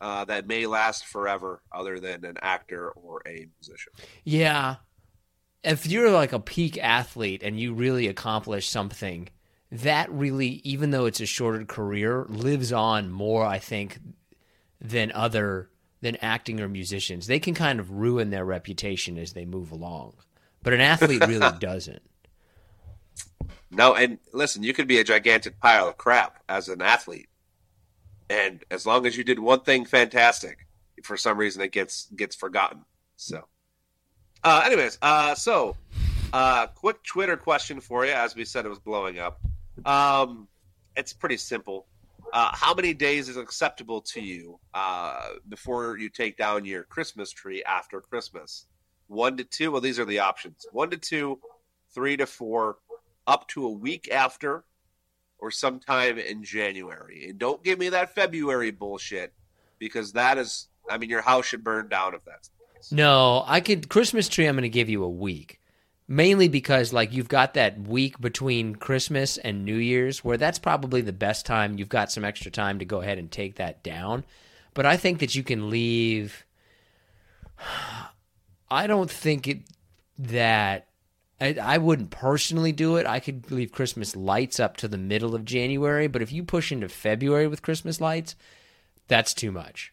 [0.00, 3.92] uh, that may last forever, other than an actor or a musician.
[4.24, 4.76] Yeah.
[5.62, 9.28] If you're like a peak athlete and you really accomplish something,
[9.70, 13.98] that really, even though it's a shorter career, lives on more, I think,
[14.80, 15.70] than other
[16.00, 17.26] than acting or musicians.
[17.26, 20.14] They can kind of ruin their reputation as they move along.
[20.62, 22.02] But an athlete really doesn't.
[23.70, 27.28] No, and listen, you could be a gigantic pile of crap as an athlete.
[28.28, 30.66] And as long as you did one thing fantastic,
[31.02, 32.84] for some reason it gets gets forgotten.
[33.16, 33.46] So
[34.44, 35.76] uh anyways, uh so
[36.32, 39.40] uh quick Twitter question for you, as we said it was blowing up.
[39.84, 40.48] Um
[40.96, 41.86] it's pretty simple.
[42.32, 47.30] Uh, how many days is acceptable to you uh, before you take down your Christmas
[47.30, 48.66] tree after Christmas?
[49.08, 49.72] One to two.
[49.72, 51.40] Well, these are the options: one to two,
[51.92, 52.76] three to four,
[53.26, 54.64] up to a week after,
[55.38, 57.26] or sometime in January.
[57.28, 59.32] And don't give me that February bullshit
[59.78, 62.50] because that is, I mean, your house should burn down if that's.
[62.92, 64.46] No, I could Christmas tree.
[64.46, 65.59] I'm going to give you a week
[66.10, 71.00] mainly because like you've got that week between Christmas and New Year's where that's probably
[71.00, 71.78] the best time.
[71.78, 74.24] You've got some extra time to go ahead and take that down.
[74.74, 76.44] But I think that you can leave
[78.72, 79.60] I don't think it
[80.18, 80.88] that
[81.40, 83.06] I, I wouldn't personally do it.
[83.06, 86.72] I could leave Christmas lights up to the middle of January, but if you push
[86.72, 88.34] into February with Christmas lights,
[89.06, 89.92] that's too much.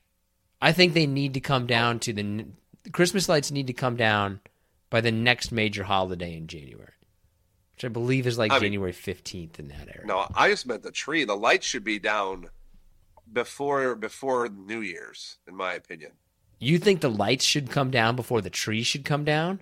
[0.62, 2.46] I think they need to come down to the
[2.92, 4.40] Christmas lights need to come down
[4.90, 6.94] by the next major holiday in January,
[7.76, 10.06] which I believe is like I January fifteenth in that area.
[10.06, 11.24] No, I just meant the tree.
[11.24, 12.50] The lights should be down
[13.32, 16.12] before before New Year's, in my opinion.
[16.60, 19.62] You think the lights should come down before the tree should come down?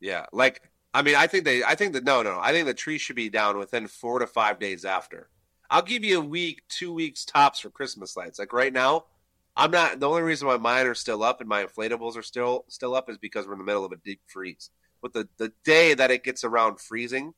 [0.00, 0.62] Yeah, like
[0.92, 3.16] I mean, I think they, I think that no, no, I think the tree should
[3.16, 5.28] be down within four to five days after.
[5.70, 8.38] I'll give you a week, two weeks tops for Christmas lights.
[8.38, 9.06] Like right now,
[9.56, 10.00] I'm not.
[10.00, 13.08] The only reason why mine are still up and my inflatables are still still up
[13.08, 14.70] is because we're in the middle of a deep freeze.
[15.00, 17.34] But the the day that it gets around freezing,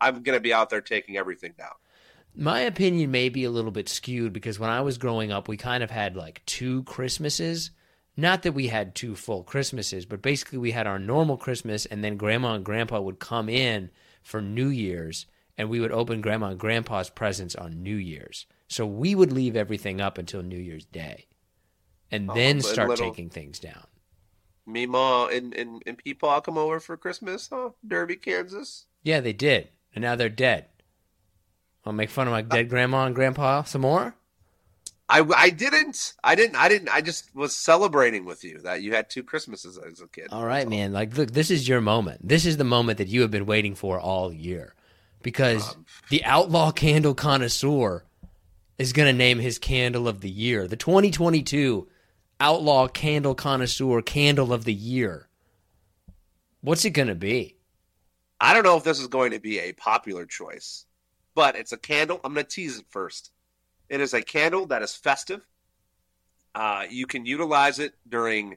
[0.00, 1.74] I'm gonna be out there taking everything down.
[2.34, 5.56] My opinion may be a little bit skewed because when I was growing up, we
[5.56, 7.70] kind of had like two Christmases.
[8.16, 12.02] Not that we had two full Christmases, but basically we had our normal Christmas, and
[12.02, 13.90] then Grandma and Grandpa would come in
[14.22, 18.46] for New Year's, and we would open Grandma and Grandpa's presents on New Year's.
[18.68, 21.26] So we would leave everything up until New Year's Day
[22.12, 23.84] and oh, then start little, taking things down.
[24.66, 27.70] Me, Ma, and, and, and Peepaw come over for Christmas, huh?
[27.86, 28.86] Derby, Kansas.
[29.02, 29.68] Yeah, they did.
[29.94, 30.66] And now they're dead.
[31.84, 34.14] I'll make fun of my dead uh, grandma and grandpa some more?
[35.08, 36.14] I, I didn't.
[36.22, 36.56] I didn't.
[36.56, 36.88] I didn't.
[36.88, 40.28] I just was celebrating with you that you had two Christmases as a kid.
[40.30, 40.92] All right, man.
[40.92, 42.26] Like, look, this is your moment.
[42.26, 44.74] This is the moment that you have been waiting for all year,
[45.22, 48.04] because um, the outlaw candle connoisseur
[48.78, 50.66] is going to name his candle of the year.
[50.66, 51.88] The 2022
[52.42, 55.28] outlaw candle connoisseur candle of the year.
[56.60, 57.56] What's it going to be?
[58.40, 60.84] I don't know if this is going to be a popular choice,
[61.36, 62.20] but it's a candle.
[62.24, 63.30] I'm going to tease it first.
[63.88, 65.46] It is a candle that is festive.
[66.52, 68.56] Uh, you can utilize it during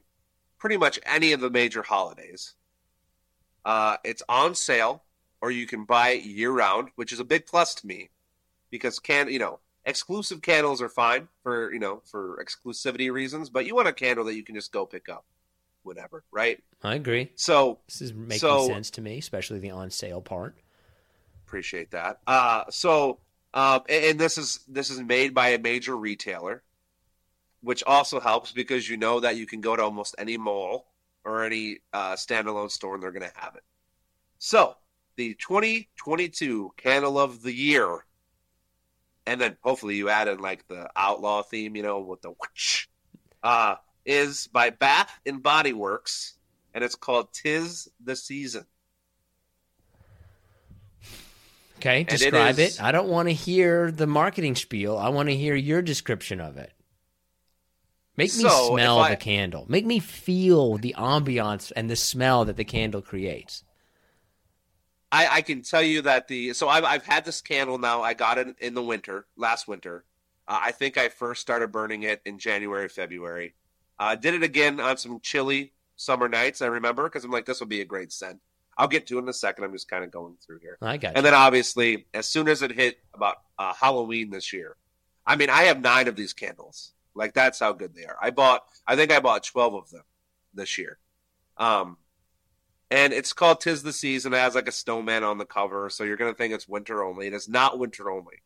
[0.58, 2.54] pretty much any of the major holidays.
[3.64, 5.04] Uh, it's on sale,
[5.40, 8.10] or you can buy it year round, which is a big plus to me
[8.70, 13.66] because can you know Exclusive candles are fine for you know for exclusivity reasons, but
[13.66, 15.24] you want a candle that you can just go pick up,
[15.84, 16.62] whatever, right?
[16.82, 17.30] I agree.
[17.36, 20.56] So this is making so, sense to me, especially the on sale part.
[21.46, 22.20] Appreciate that.
[22.26, 23.20] Uh, so
[23.56, 26.62] um, and this is this is made by a major retailer,
[27.62, 30.88] which also helps because you know that you can go to almost any mall
[31.24, 33.62] or any uh, standalone store and they're going to have it.
[34.38, 34.76] So
[35.16, 38.04] the 2022 Candle of the Year
[39.26, 42.86] and then hopefully you add in like the outlaw theme, you know, with the whoosh,
[43.42, 46.34] uh, is by Bath and Body Works,
[46.72, 48.64] and it's called "Tis the Season."
[51.78, 52.82] Okay, describe it, is, it.
[52.82, 54.96] I don't want to hear the marketing spiel.
[54.96, 56.72] I want to hear your description of it.
[58.16, 59.66] Make me so smell I, the candle.
[59.68, 63.62] Make me feel the ambiance and the smell that the candle creates.
[65.12, 68.02] I, I can tell you that the so I've I've had this candle now.
[68.02, 70.04] I got it in the winter, last winter.
[70.48, 73.54] Uh, I think I first started burning it in January, February.
[73.98, 76.60] I uh, did it again on some chilly summer nights.
[76.60, 78.40] I remember because I'm like, this will be a great scent.
[78.78, 79.64] I'll get to it in a second.
[79.64, 80.76] I'm just kind of going through here.
[80.82, 81.16] I got.
[81.16, 84.76] And then obviously, as soon as it hit about uh, Halloween this year,
[85.26, 86.92] I mean, I have nine of these candles.
[87.14, 88.18] Like that's how good they are.
[88.20, 88.64] I bought.
[88.86, 90.04] I think I bought twelve of them
[90.52, 90.98] this year.
[91.56, 91.96] Um,
[92.90, 96.04] and it's called "Tis the Season." It has like a snowman on the cover, so
[96.04, 97.26] you're gonna think it's winter only.
[97.26, 98.42] And It is not winter only.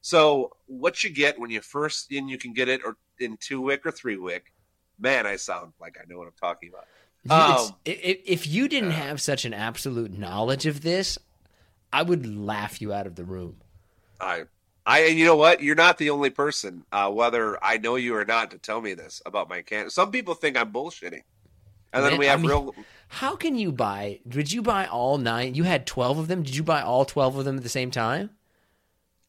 [0.00, 3.60] So what you get when you first and you can get it or in two
[3.60, 4.52] wick or three wick,
[4.98, 6.86] man, I sound like I know what I'm talking about.
[7.28, 11.18] Um, if, if you didn't have such an absolute knowledge of this,
[11.92, 13.56] I would laugh you out of the room.
[14.20, 14.44] I,
[14.86, 15.60] I, and you know what?
[15.60, 18.94] You're not the only person, uh, whether I know you or not, to tell me
[18.94, 19.90] this about my can.
[19.90, 21.22] Some people think I'm bullshitting,
[21.92, 22.74] and then Man, we I have mean, real.
[23.08, 24.20] How can you buy?
[24.28, 25.54] Did you buy all nine?
[25.54, 26.42] You had twelve of them.
[26.42, 28.30] Did you buy all twelve of them at the same time?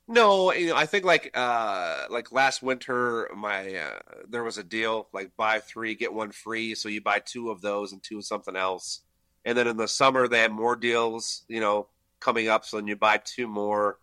[0.08, 4.00] No, you know, I think like uh like last winter, my uh,
[4.30, 7.62] there was a deal like buy three get one free, so you buy two of
[7.62, 9.02] those and two of something else.
[9.46, 11.88] And then in the summer they had more deals, you know,
[12.20, 14.00] coming up, so then you buy two more.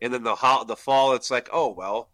[0.00, 2.10] And then the ho- the fall, it's like, oh well,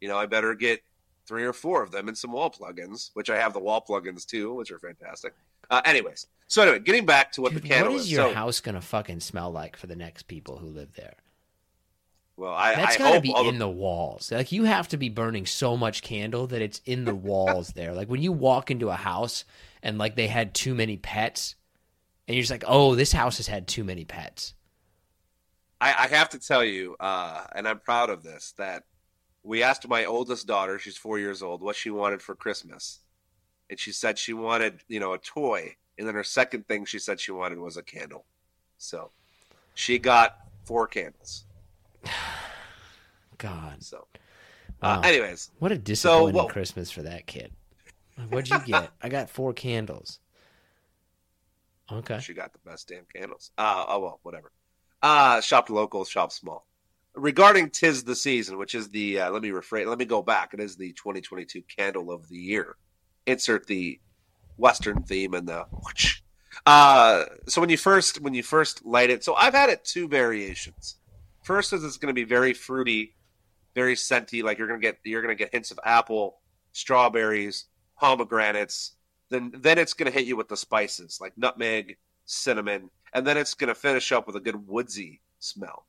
[0.00, 0.82] you know, I better get
[1.26, 4.24] three or four of them and some wall plugins, which I have the wall plugins
[4.26, 5.34] too, which are fantastic.
[5.70, 7.92] Uh, anyways, so anyway, getting back to what Dude, the candle is.
[7.92, 8.12] what is is.
[8.12, 11.14] your so, house gonna fucking smell like for the next people who live there?
[12.36, 14.32] well, I, That's I gotta hope be in the walls.
[14.32, 17.92] Like you have to be burning so much candle that it's in the walls there.
[17.94, 19.44] Like when you walk into a house
[19.82, 21.54] and like they had too many pets,
[22.26, 24.54] and you're just like, oh, this house has had too many pets.
[25.80, 28.84] I, I have to tell you, uh, and I'm proud of this, that
[29.42, 33.00] we asked my oldest daughter, she's four years old, what she wanted for Christmas.
[33.74, 35.74] And she said she wanted, you know, a toy.
[35.98, 38.24] And then her second thing she said she wanted was a candle.
[38.78, 39.10] So
[39.74, 41.44] she got four candles.
[43.38, 44.06] God, So,
[44.80, 45.00] Wow.
[45.00, 47.52] uh, anyways, what a disappointing what- Christmas for that kid.
[48.28, 48.92] What'd you get?
[49.02, 50.20] I got four candles.
[51.90, 52.20] Okay.
[52.20, 53.50] she got the best damn candles.
[53.58, 54.52] Uh, oh, well, whatever.
[55.02, 56.64] Uh, shop local, shop small.
[57.16, 60.54] Regarding Tis the Season, which is the, uh, let me rephrase, let me go back.
[60.54, 62.76] It is the 2022 candle of the year.
[63.26, 64.00] Insert the
[64.56, 65.66] Western theme and the.
[66.66, 70.08] Uh, so when you first, when you first light it, so I've had it two
[70.08, 70.96] variations.
[71.42, 73.14] First is it's going to be very fruity,
[73.74, 76.38] very scenty, like you're going to get, you're going to get hints of apple,
[76.72, 77.66] strawberries,
[77.98, 78.92] pomegranates.
[79.28, 83.36] Then, then it's going to hit you with the spices like nutmeg, cinnamon, and then
[83.36, 85.86] it's going to finish up with a good woodsy smell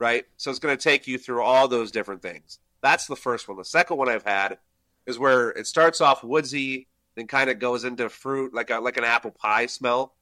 [0.00, 0.24] right?
[0.36, 2.58] So it's going to take you through all those different things.
[2.82, 3.58] That's the first one.
[3.58, 4.58] The second one I've had
[5.06, 8.96] is where it starts off woodsy, then kind of goes into fruit, like a, like
[8.96, 10.14] an apple pie smell,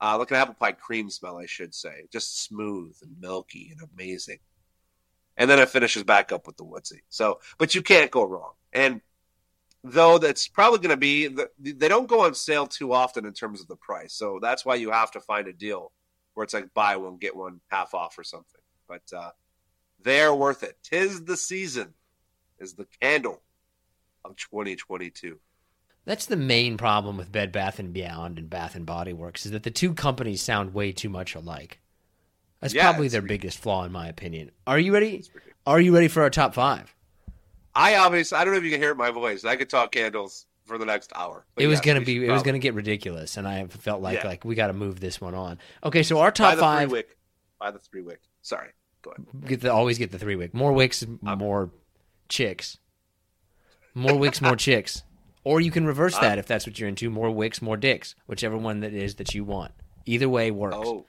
[0.00, 3.88] uh, like an apple pie cream smell, I should say, just smooth and milky and
[3.94, 4.38] amazing.
[5.36, 7.02] And then it finishes back up with the woodsy.
[7.08, 8.52] So, but you can't go wrong.
[8.72, 9.00] And
[9.82, 13.60] though that's probably going to be, they don't go on sale too often in terms
[13.60, 14.14] of the price.
[14.14, 15.92] So that's why you have to find a deal
[16.34, 18.60] where it's like buy one get one half off or something.
[18.88, 19.30] But uh,
[20.02, 20.76] they're worth it.
[20.82, 21.94] Tis the season,
[22.58, 23.42] is the candle
[24.24, 25.38] of 2022.
[26.06, 29.52] That's the main problem with Bed Bath and Beyond and Bath and Body Works is
[29.52, 31.80] that the two companies sound way too much alike.
[32.60, 33.54] That's Yeah, probably their ridiculous.
[33.54, 34.50] biggest flaw, in my opinion.
[34.66, 35.24] Are you ready?
[35.66, 36.94] Are you ready for our top five?
[37.74, 39.44] I obviously, I don't know if you can hear my voice.
[39.44, 41.44] I could talk candles for the next hour.
[41.56, 42.24] It was gonna be.
[42.24, 44.28] It was gonna get ridiculous, and I felt like Yeah.
[44.28, 45.58] like we got to move this one on.
[45.82, 46.88] Okay, so our Buy top the five.
[46.88, 47.16] Three wick.
[47.58, 48.20] Buy the three wick.
[48.42, 48.68] Sorry.
[49.02, 49.26] Go ahead.
[49.48, 50.54] Get the always get the three wick.
[50.54, 51.70] More wicks, more
[52.28, 52.78] chicks.
[53.94, 55.02] More wicks, more chicks.
[55.44, 57.10] Or you can reverse that if that's what you're into.
[57.10, 58.14] More wicks, more dicks.
[58.26, 59.72] Whichever one that is that you want.
[60.06, 60.76] Either way works.
[60.78, 61.04] Oh.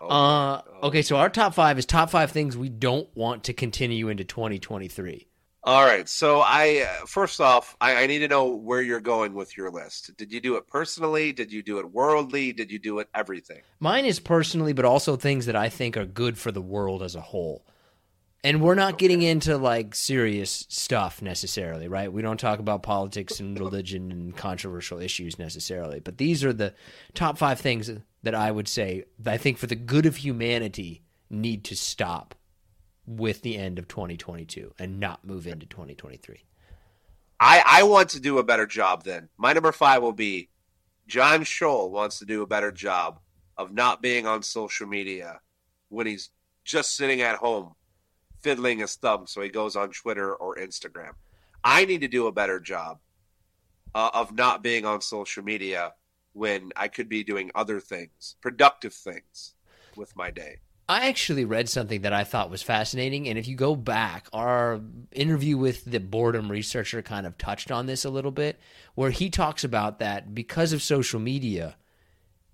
[0.00, 4.08] Uh, okay, so our top five is top five things we don't want to continue
[4.08, 5.26] into 2023.
[5.66, 6.08] All right.
[6.08, 9.68] So I uh, first off, I, I need to know where you're going with your
[9.70, 10.16] list.
[10.16, 11.32] Did you do it personally?
[11.32, 12.52] Did you do it worldly?
[12.52, 13.62] Did you do it everything?
[13.80, 17.16] Mine is personally, but also things that I think are good for the world as
[17.16, 17.64] a whole.
[18.46, 22.12] And we're not getting into like serious stuff necessarily, right?
[22.12, 25.98] We don't talk about politics and religion and controversial issues necessarily.
[25.98, 26.72] But these are the
[27.12, 27.90] top five things
[28.22, 32.36] that I would say that I think for the good of humanity need to stop
[33.04, 36.44] with the end of 2022 and not move into 2023.
[37.40, 39.28] I, I want to do a better job then.
[39.36, 40.50] My number five will be
[41.08, 43.18] John Scholl wants to do a better job
[43.58, 45.40] of not being on social media
[45.88, 46.30] when he's
[46.64, 47.74] just sitting at home
[48.40, 51.12] fiddling his thumb so he goes on Twitter or Instagram.
[51.64, 52.98] I need to do a better job
[53.94, 55.94] uh, of not being on social media
[56.32, 59.54] when I could be doing other things, productive things
[59.96, 60.58] with my day.
[60.88, 63.28] I actually read something that I thought was fascinating.
[63.28, 64.80] And if you go back, our
[65.10, 68.60] interview with the boredom researcher kind of touched on this a little bit,
[68.94, 71.76] where he talks about that because of social media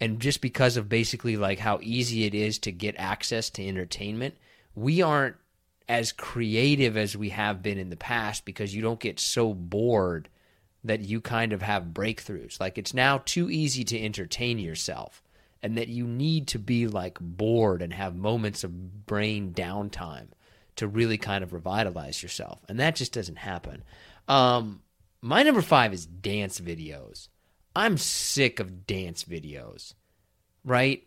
[0.01, 4.37] and just because of basically like how easy it is to get access to entertainment,
[4.75, 5.37] we aren't
[5.89, 10.29] as creative as we have been in the past because you don't get so bored
[10.85, 12.59] that you kind of have breakthroughs.
[12.61, 15.23] Like it's now too easy to entertain yourself
[15.63, 20.29] and that you need to be like bored and have moments of brain downtime
[20.77, 22.61] to really kind of revitalize yourself.
[22.69, 23.85] And that just doesn't happen.
[24.27, 24.83] Um,
[25.21, 27.29] My number five is dance videos.
[27.77, 29.95] I'm sick of dance videos,
[30.65, 31.05] right?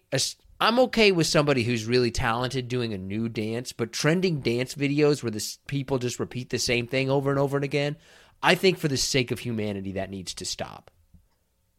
[0.60, 5.22] I'm okay with somebody who's really talented doing a new dance, but trending dance videos
[5.22, 7.98] where the people just repeat the same thing over and over and again,
[8.42, 10.92] I think for the sake of humanity, that needs to stop.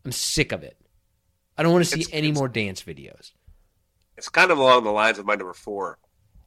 [0.05, 0.77] I'm sick of it.
[1.57, 3.33] I don't want to see it's, any it's, more dance videos.
[4.17, 5.99] It's kind of along the lines of my number four.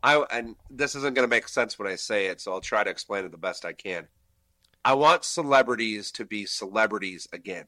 [0.03, 2.84] I and this isn't going to make sense when I say it, so I'll try
[2.84, 4.07] to explain it the best I can.
[4.85, 7.65] I want celebrities to be celebrities again.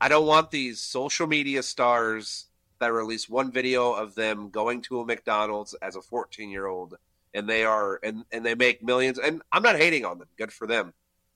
[0.00, 2.46] I don't want these social media stars
[2.80, 6.96] that release one video of them going to a McDonald's as a 14 year old
[7.32, 10.28] and they are and and they make millions and I'm not hating on them.
[10.36, 10.92] Good for them.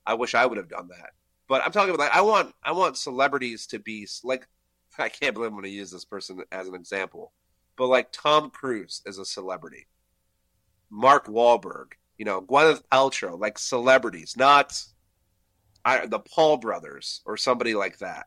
[0.07, 1.11] I wish I would have done that.
[1.49, 4.47] But I'm talking about like I want I want celebrities to be like
[4.99, 7.33] I can't believe I'm going to use this person as an example.
[7.77, 9.87] But like Tom Cruise is a celebrity.
[10.91, 14.81] Mark Wahlberg, you know, Gwyneth Paltrow, like celebrities, not
[15.85, 18.27] I, the Paul brothers or somebody like that.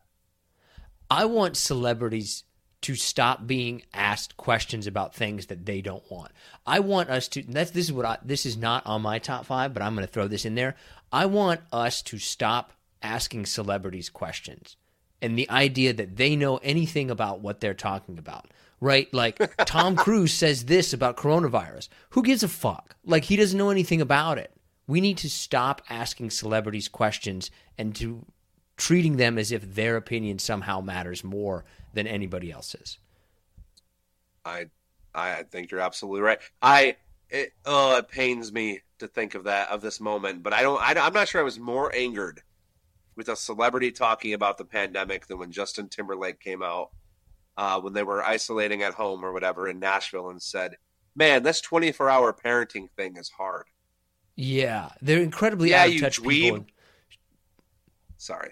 [1.09, 2.43] I want celebrities
[2.81, 6.31] to stop being asked questions about things that they don't want.
[6.65, 9.45] I want us to that's this is what I this is not on my top
[9.45, 10.75] 5, but I'm going to throw this in there.
[11.11, 14.75] I want us to stop asking celebrities questions
[15.21, 18.51] and the idea that they know anything about what they're talking about.
[18.79, 19.11] Right?
[19.11, 21.89] Like Tom Cruise says this about coronavirus.
[22.11, 22.95] Who gives a fuck?
[23.03, 24.51] Like he doesn't know anything about it.
[24.85, 28.25] We need to stop asking celebrities questions and to
[28.77, 31.65] treating them as if their opinion somehow matters more
[31.97, 32.99] than anybody else's.
[34.45, 34.67] I
[35.15, 36.39] I think you're absolutely right.
[36.61, 36.95] I
[37.29, 40.79] it oh it pains me to think of that of this moment, but I don't
[40.79, 42.43] I, I'm not sure I was more angered
[43.15, 46.91] with a celebrity talking about the pandemic than when Justin Timberlake came out
[47.57, 50.77] uh, when they were isolating at home or whatever in Nashville and said,
[51.15, 53.65] "Man, this 24 hour parenting thing is hard."
[54.35, 56.29] Yeah, they're incredibly yeah, out of touch dweeb.
[56.29, 56.65] people.
[58.17, 58.51] Sorry,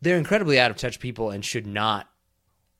[0.00, 2.08] they're incredibly out of touch people and should not.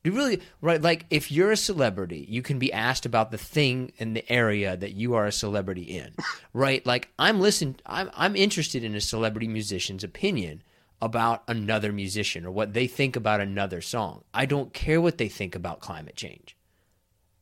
[0.05, 0.81] You really right?
[0.81, 4.77] Like if you're a celebrity, you can be asked about the thing in the area
[4.77, 6.15] that you are a celebrity in,
[6.53, 6.85] right?
[6.87, 10.62] Like I'm listen, I'm I'm interested in a celebrity musician's opinion
[11.01, 14.25] about another musician or what they think about another song.
[14.35, 16.57] I don't care what they think about climate change.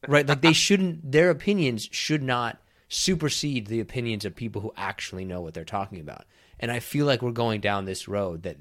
[0.09, 0.27] Right?
[0.27, 2.59] Like they shouldn't their opinions should not
[2.89, 6.25] supersede the opinions of people who actually know what they're talking about.
[6.59, 8.57] And I feel like we're going down this road that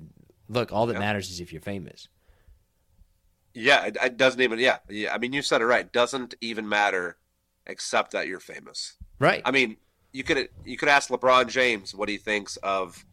[0.50, 1.00] look, all that yeah.
[1.00, 2.08] matters is if you're famous.
[3.56, 4.78] Yeah, it, it, doesn't even yeah.
[4.90, 5.86] Yeah, I mean you said it right.
[5.86, 7.18] It doesn't even matter
[7.66, 8.94] except that you're famous.
[9.18, 9.42] Right.
[9.46, 9.78] I mean,
[10.12, 13.06] you could you could ask LeBron James what he thinks of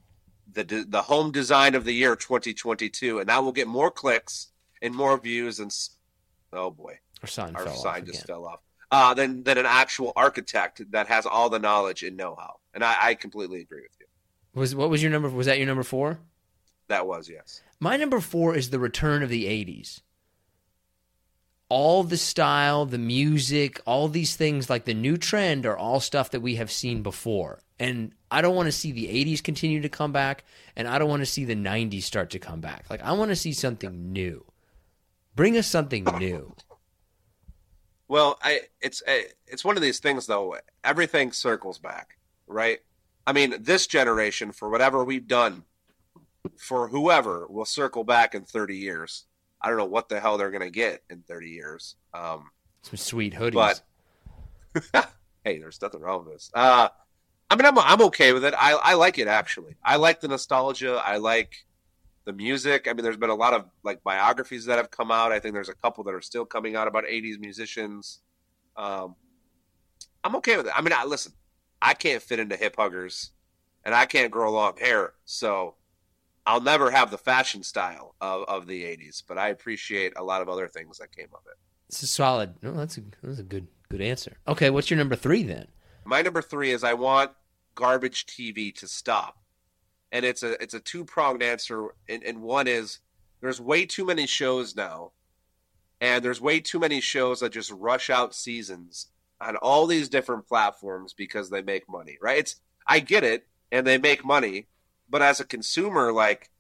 [0.53, 4.49] the the home design of the year 2022, and that will get more clicks
[4.83, 5.61] and more views.
[5.61, 5.75] And
[6.53, 8.27] oh boy, our sign, our fell sign off just again.
[8.27, 8.61] fell off.
[8.91, 12.57] Uh, than than an actual architect that has all the knowledge and know how.
[12.75, 14.07] And I, I completely agree with you.
[14.55, 15.29] Was what was your number?
[15.29, 16.19] Was that your number four?
[16.89, 17.63] That was yes.
[17.79, 20.03] My number four is the return of the '80s
[21.73, 26.31] all the style, the music, all these things like the new trend are all stuff
[26.31, 27.61] that we have seen before.
[27.79, 30.45] And I don't want to see the 80s continue to come back
[30.77, 32.85] and I don't want to see the 90s start to come back.
[32.91, 34.45] Like I want to see something new.
[35.35, 36.55] Bring us something new.
[38.07, 39.03] Well, I it's
[39.47, 40.55] it's one of these things though.
[40.85, 42.81] Everything circles back, right?
[43.27, 45.65] I mean, this generation for whatever we've done
[46.59, 49.25] for whoever will circle back in 30 years
[49.63, 51.97] I don't know what the hell they're going to get in 30 years.
[52.13, 52.51] Um,
[52.83, 53.81] Some sweet hoodies.
[54.93, 55.09] But
[55.45, 56.51] hey, there's nothing wrong with this.
[56.53, 56.89] Uh,
[57.51, 58.55] I mean, I'm I'm okay with it.
[58.57, 59.77] I I like it actually.
[59.85, 61.03] I like the nostalgia.
[61.05, 61.55] I like
[62.25, 62.89] the music.
[62.89, 65.33] I mean, there's been a lot of like biographies that have come out.
[65.33, 68.21] I think there's a couple that are still coming out about 80s musicians.
[68.77, 69.17] Um,
[70.25, 70.73] I'm okay with it.
[70.75, 71.33] I mean, I listen.
[71.83, 73.33] I can't fit into hip huggers,
[73.85, 75.75] and I can't grow long hair, so
[76.47, 80.43] I'll never have the fashion style of, of the '80s, but I appreciate a lot
[80.43, 81.57] of other things that came of it.
[81.89, 82.55] It's a solid.
[82.63, 84.39] No, that's a that's a good good answer.
[84.49, 85.69] Okay, what's your number three then?
[86.05, 87.31] My number three is I want
[87.75, 89.39] garbage TV to stop,
[90.11, 91.95] and it's a it's a two pronged answer.
[92.09, 92.99] And, and one is
[93.41, 95.13] there's way too many shows now,
[96.01, 99.09] and there's way too many shows that just rush out seasons
[99.41, 102.19] on all these different platforms because they make money.
[102.21, 102.39] Right?
[102.39, 102.57] It's
[102.87, 104.67] I get it, and they make money
[105.13, 106.51] but as a consumer, like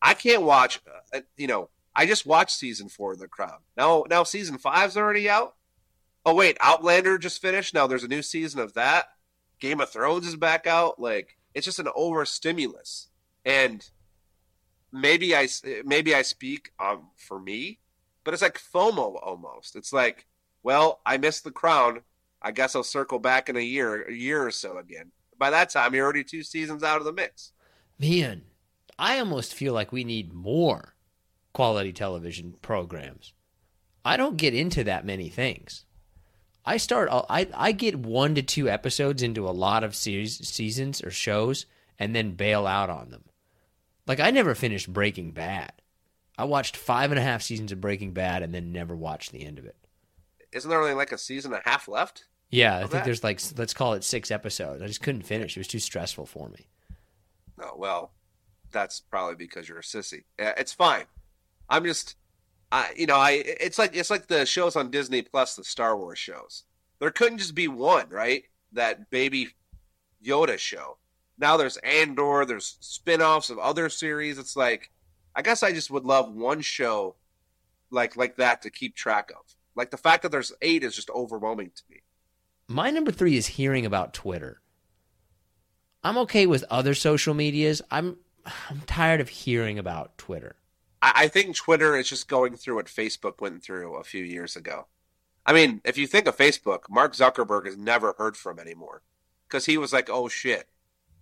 [0.00, 0.80] I can't watch.
[1.12, 3.58] Uh, you know, I just watched season four of The Crown.
[3.76, 5.56] Now, now season five's already out.
[6.24, 7.74] Oh wait, Outlander just finished.
[7.74, 9.06] Now there's a new season of that.
[9.58, 11.00] Game of Thrones is back out.
[11.00, 13.08] Like it's just an overstimulus,
[13.44, 13.84] and
[14.92, 15.48] maybe I
[15.84, 17.80] maybe I speak um, for me,
[18.22, 19.74] but it's like FOMO almost.
[19.74, 20.26] It's like,
[20.62, 22.02] well, I missed The Crown.
[22.40, 25.10] I guess I'll circle back in a year, a year or so again.
[25.36, 27.52] By that time, you're already two seasons out of the mix
[27.98, 28.42] man,
[28.98, 30.94] I almost feel like we need more
[31.52, 33.32] quality television programs.
[34.04, 35.84] I don't get into that many things.
[36.64, 41.02] I start I I get 1 to 2 episodes into a lot of series seasons
[41.02, 41.66] or shows
[41.98, 43.24] and then bail out on them.
[44.06, 45.72] Like I never finished Breaking Bad.
[46.38, 49.44] I watched five and a half seasons of Breaking Bad and then never watched the
[49.44, 49.76] end of it.
[50.52, 52.24] Isn't there only like a season and a half left?
[52.50, 53.04] Yeah, I think that?
[53.04, 54.82] there's like let's call it six episodes.
[54.82, 55.56] I just couldn't finish.
[55.56, 56.68] It was too stressful for me.
[57.60, 58.12] Oh well,
[58.70, 60.24] that's probably because you're a sissy.
[60.38, 61.04] It's fine.
[61.68, 62.16] I'm just,
[62.70, 65.96] I you know I it's like it's like the shows on Disney Plus, the Star
[65.96, 66.64] Wars shows.
[66.98, 68.44] There couldn't just be one, right?
[68.72, 69.48] That baby
[70.24, 70.98] Yoda show.
[71.38, 72.44] Now there's Andor.
[72.46, 74.38] There's spin-offs of other series.
[74.38, 74.90] It's like,
[75.34, 77.16] I guess I just would love one show
[77.90, 79.44] like like that to keep track of.
[79.74, 82.02] Like the fact that there's eight is just overwhelming to me.
[82.68, 84.61] My number three is hearing about Twitter.
[86.04, 87.82] I'm okay with other social medias.
[87.90, 88.16] I'm
[88.70, 90.56] I'm tired of hearing about Twitter.
[91.04, 94.86] I, think Twitter is just going through what Facebook went through a few years ago.
[95.44, 99.02] I mean, if you think of Facebook, Mark Zuckerberg is never heard from anymore
[99.48, 100.68] because he was like, "Oh shit,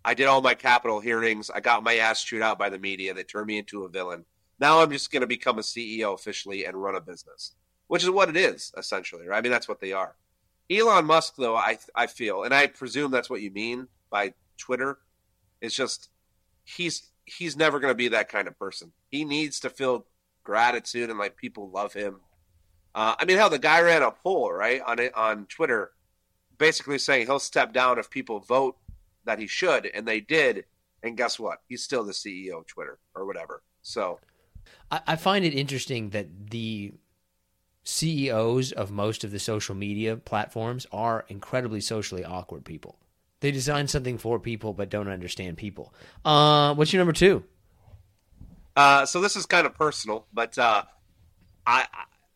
[0.05, 1.51] I did all my Capitol hearings.
[1.51, 3.15] I got my ass chewed out by the media.
[3.15, 4.27] They turned me into a villain.
[4.59, 7.55] Now I'm just going to become a CEO officially and run a business."
[7.91, 9.27] which is what it is essentially.
[9.27, 9.39] Right?
[9.39, 10.15] I mean, that's what they are.
[10.71, 14.99] Elon Musk, though, I I feel, and I presume that's what you mean by Twitter.
[15.61, 16.11] It's just
[16.65, 18.93] he's he's never going to be that kind of person.
[19.11, 20.07] He needs to feel
[20.45, 22.21] gratitude and like people love him.
[22.95, 25.93] Uh, I mean, how the guy ran a poll right on it on Twitter,
[26.59, 28.77] basically saying he'll step down if people vote
[29.25, 30.65] that he should, and they did.
[31.03, 31.61] And guess what?
[31.67, 33.63] He's still the CEO of Twitter or whatever.
[33.83, 34.19] So,
[34.91, 36.93] I, I find it interesting that the
[37.85, 42.99] CEOs of most of the social media platforms are incredibly socially awkward people.
[43.41, 45.95] They design something for people but don't understand people.
[46.25, 47.45] Uh, what's your number two?
[48.77, 50.83] Uh, so this is kind of personal, but uh,
[51.67, 51.87] I,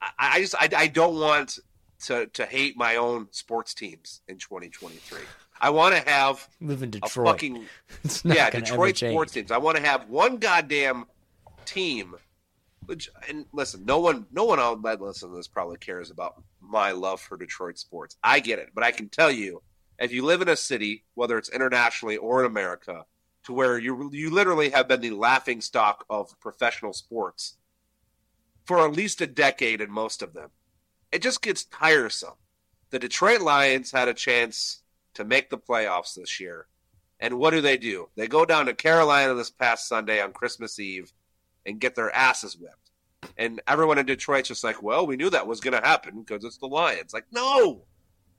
[0.01, 1.59] I, I just I, I don't want
[2.07, 5.21] to to hate my own sports teams in 2023.
[5.61, 7.29] I want to have live in Detroit.
[7.29, 7.65] Fucking,
[8.25, 9.51] yeah, Detroit sports teams.
[9.51, 11.07] I want to have one goddamn
[11.65, 12.17] team
[12.87, 16.43] which, and listen, no one, no one on that listen to this probably cares about
[16.61, 18.17] my love for Detroit sports.
[18.23, 19.63] I get it, but I can tell you,
[19.99, 23.05] if you live in a city, whether it's internationally or in America,
[23.45, 27.57] to where you you literally have been the laughing stock of professional sports
[28.65, 30.51] for at least a decade in most of them,
[31.13, 32.35] it just gets tiresome.
[32.91, 34.83] The Detroit Lions had a chance
[35.15, 36.67] to make the playoffs this year.
[37.21, 38.09] And what do they do?
[38.17, 41.13] They go down to Carolina this past Sunday on Christmas Eve
[41.65, 42.91] and get their asses whipped.
[43.39, 46.45] And everyone in Detroit's just like, well, we knew that was going to happen because
[46.45, 47.15] it's the Lions.
[47.15, 47.85] Like, no,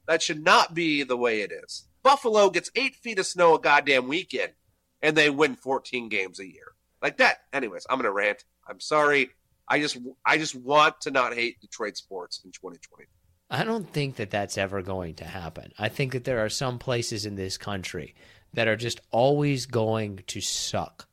[0.08, 1.86] that should not be the way it is.
[2.04, 4.54] Buffalo gets eight feet of snow a goddamn weekend,
[5.02, 6.74] and they win 14 games a year.
[7.02, 7.40] Like that.
[7.54, 8.46] Anyways, I'm to rant.
[8.68, 9.30] I'm sorry.
[9.68, 13.06] I just, I just want to not hate Detroit sports in 2020.
[13.50, 15.72] I don't think that that's ever going to happen.
[15.78, 18.16] I think that there are some places in this country
[18.54, 21.08] that are just always going to suck.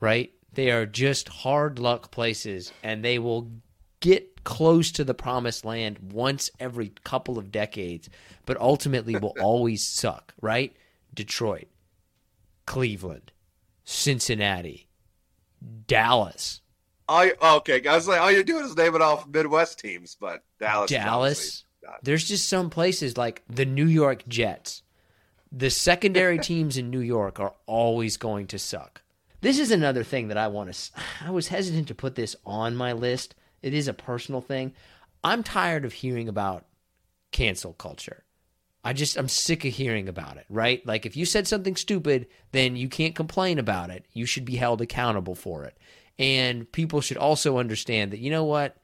[0.00, 0.32] Right?
[0.52, 3.50] They are just hard luck places, and they will
[4.02, 8.10] get close to the promised land once every couple of decades,
[8.44, 10.76] but ultimately will always suck, right?
[11.14, 11.68] Detroit,
[12.66, 13.32] Cleveland,
[13.84, 14.88] Cincinnati,
[15.86, 16.60] Dallas.
[17.08, 20.16] All you, oh, okay, I was like, all you're doing is naming off Midwest teams,
[20.20, 20.90] but Dallas.
[20.90, 21.64] Dallas.
[22.02, 24.82] There's just some places like the New York Jets.
[25.50, 29.02] The secondary teams in New York are always going to suck.
[29.40, 30.90] This is another thing that I want to.
[31.24, 33.34] I was hesitant to put this on my list.
[33.62, 34.72] It is a personal thing.
[35.24, 36.66] I'm tired of hearing about
[37.30, 38.24] cancel culture.
[38.84, 40.84] I just I'm sick of hearing about it, right?
[40.84, 44.06] Like if you said something stupid, then you can't complain about it.
[44.12, 45.78] You should be held accountable for it.
[46.18, 48.76] And people should also understand that you know what?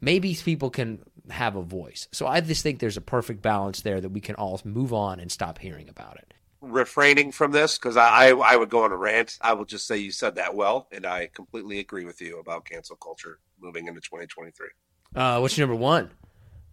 [0.00, 1.00] Maybe people can
[1.30, 2.08] have a voice.
[2.12, 5.20] So I just think there's a perfect balance there that we can all move on
[5.20, 6.33] and stop hearing about it
[6.70, 9.38] refraining from this because I, I, I would go on a rant.
[9.40, 12.64] I will just say you said that well, and I completely agree with you about
[12.64, 14.68] cancel culture moving into 2023.
[15.14, 16.10] Uh, what's your number one?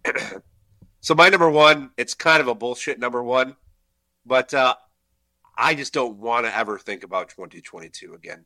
[1.02, 3.56] so my number one, it's kind of a bullshit number one,
[4.26, 4.76] but uh,
[5.58, 8.46] I just don't want to ever think about 2022 again.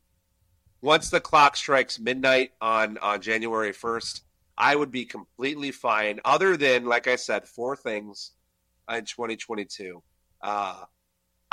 [0.81, 4.21] Once the clock strikes midnight on on January 1st,
[4.57, 6.19] I would be completely fine.
[6.23, 8.31] Other than, like I said, four things
[8.89, 10.01] in 2022.
[10.41, 10.83] Uh,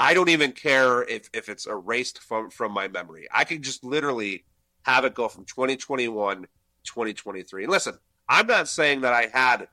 [0.02, 3.28] I don't even care if if it's erased from from my memory.
[3.30, 4.44] I can just literally
[4.82, 6.48] have it go from 2021
[6.82, 7.62] 2023.
[7.62, 7.96] And listen,
[8.28, 9.68] I'm not saying that I had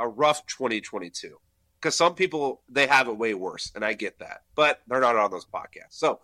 [0.00, 1.38] a rough 2022
[1.80, 5.14] because some people they have it way worse, and I get that, but they're not
[5.14, 5.92] on those podcasts.
[5.92, 6.18] So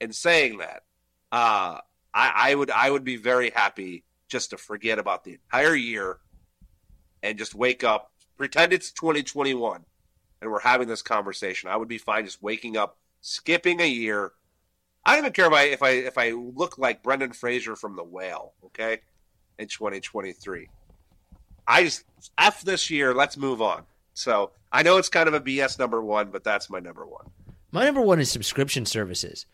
[0.00, 0.84] in saying that,
[1.30, 1.76] uh,
[2.14, 6.20] I, I would I would be very happy just to forget about the entire year
[7.22, 9.84] and just wake up, pretend it's 2021,
[10.42, 11.70] and we're having this conversation.
[11.70, 14.32] I would be fine just waking up, skipping a year.
[15.06, 17.96] I don't even care if I if I if I look like Brendan Fraser from
[17.96, 18.98] The Whale, okay,
[19.58, 20.68] in 2023.
[21.66, 22.04] I just
[22.36, 23.14] f this year.
[23.14, 23.84] Let's move on.
[24.14, 27.26] So I know it's kind of a BS number one, but that's my number one.
[27.70, 29.46] My number one is subscription services.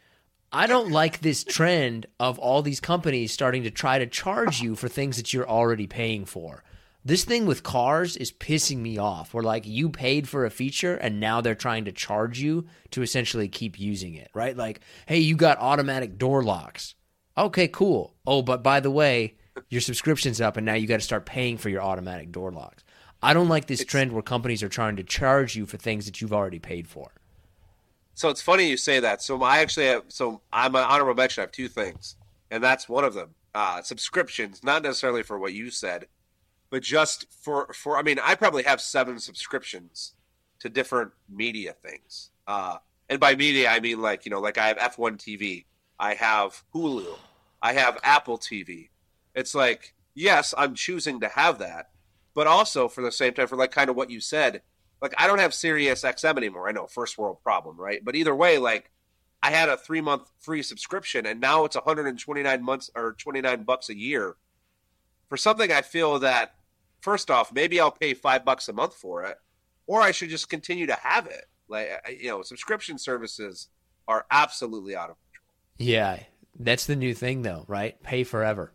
[0.51, 4.75] I don't like this trend of all these companies starting to try to charge you
[4.75, 6.65] for things that you're already paying for.
[7.05, 9.33] This thing with cars is pissing me off.
[9.33, 13.03] Where like you paid for a feature and now they're trying to charge you to
[13.03, 14.57] essentially keep using it, right?
[14.57, 16.95] Like, hey, you got automatic door locks.
[17.37, 18.15] Okay, cool.
[18.27, 19.37] Oh, but by the way,
[19.69, 22.85] your subscription's up and now you got to start paying for your automatic door locks.
[23.23, 26.07] I don't like this It's- trend where companies are trying to charge you for things
[26.07, 27.13] that you've already paid for.
[28.15, 29.23] So it's funny you say that.
[29.23, 31.41] So I actually have, so I'm an honorable mention.
[31.41, 32.17] I have two things,
[32.51, 33.31] and that's one of them.
[33.55, 36.07] Uh, subscriptions, not necessarily for what you said,
[36.71, 37.97] but just for for.
[37.97, 40.15] I mean, I probably have seven subscriptions
[40.61, 42.31] to different media things.
[42.47, 42.79] Uh,
[43.09, 45.65] and by media, I mean like you know, like I have F1 TV,
[45.99, 47.17] I have Hulu,
[47.63, 48.91] I have Apple TV.
[49.35, 51.91] It's like yes, I'm choosing to have that,
[52.35, 54.63] but also for the same time, for like kind of what you said,
[55.01, 56.69] like I don't have Sirius XM anymore.
[56.69, 58.05] I know first world problem, right?
[58.05, 58.91] But either way, like
[59.43, 63.89] I had a three month free subscription, and now it's 129 months or 29 bucks
[63.89, 64.37] a year
[65.29, 65.71] for something.
[65.71, 66.55] I feel that
[67.01, 69.37] first off, maybe I'll pay five bucks a month for it,
[69.87, 71.45] or I should just continue to have it.
[71.69, 71.89] Like
[72.21, 73.69] you know, subscription services
[74.07, 75.47] are absolutely out of control.
[75.79, 76.21] Yeah,
[76.59, 78.03] that's the new thing though, right?
[78.03, 78.73] Pay forever.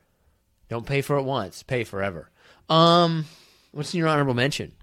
[0.70, 2.30] Don't pay for it once, pay forever.
[2.70, 3.26] Um,
[3.72, 4.74] what's in your honorable mention?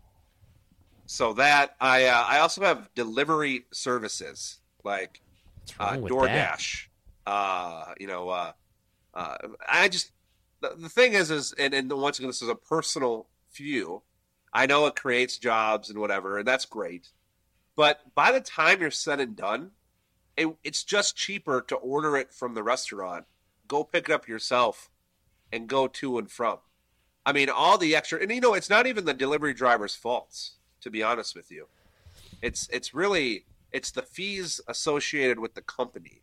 [1.07, 5.21] So that I uh, I also have delivery services like
[5.79, 6.87] uh, DoorDash.
[7.27, 8.53] Uh, you know, uh,
[9.15, 9.37] uh,
[9.69, 10.13] I just
[10.61, 14.03] the, the thing is is and, and once again this is a personal view.
[14.53, 17.09] I know it creates jobs and whatever, and that's great.
[17.77, 19.71] But by the time you're said and done,
[20.37, 23.27] it, it's just cheaper to order it from the restaurant,
[23.69, 24.91] go pick it up yourself,
[25.53, 26.59] and go to and from.
[27.25, 30.57] I mean, all the extra, and you know, it's not even the delivery driver's faults.
[30.83, 31.67] To be honest with you,
[32.41, 36.23] it's it's really it's the fees associated with the company.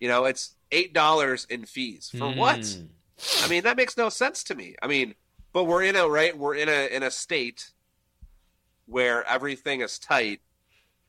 [0.00, 2.64] You know, it's eight dollars in fees for what?
[2.64, 2.86] Hmm.
[3.42, 4.74] I mean, that makes no sense to me.
[4.82, 5.14] I mean,
[5.52, 7.70] but we're in a right, we're in a in a state
[8.86, 10.40] where everything is tight,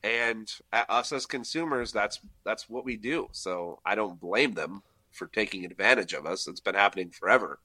[0.04, 3.28] and us as consumers, that's that's what we do.
[3.32, 6.48] So I don't blame them for taking advantage of us.
[6.48, 7.60] It's been happening forever.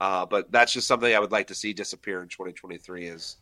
[0.00, 3.36] Uh, but that's just something I would like to see disappear in 2023 is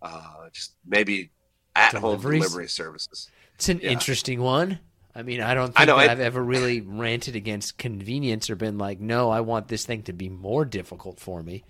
[0.00, 1.30] uh, just maybe
[1.76, 3.30] at home delivery services.
[3.56, 3.90] It's an Yeah.
[3.90, 4.80] interesting one.
[5.14, 8.56] I mean, I don't think I know, I- I've ever really ranted against convenience or
[8.56, 11.64] been like, no, I want this thing to be more difficult for me.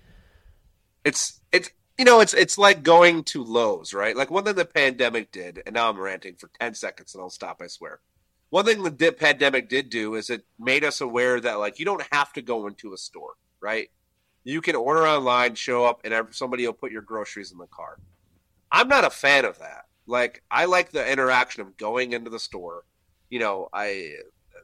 [1.03, 4.15] it's it's you know it's it's like going to Lowe's, right?
[4.15, 7.29] Like one thing the pandemic did, and now I'm ranting for ten seconds, and I'll
[7.29, 7.61] stop.
[7.61, 7.99] I swear.
[8.49, 12.05] One thing the pandemic did do is it made us aware that like you don't
[12.11, 13.89] have to go into a store, right?
[14.45, 17.97] You can order online, show up, and somebody will put your groceries in the car.
[18.71, 19.85] I'm not a fan of that.
[20.07, 22.83] Like I like the interaction of going into the store.
[23.33, 24.11] You know, I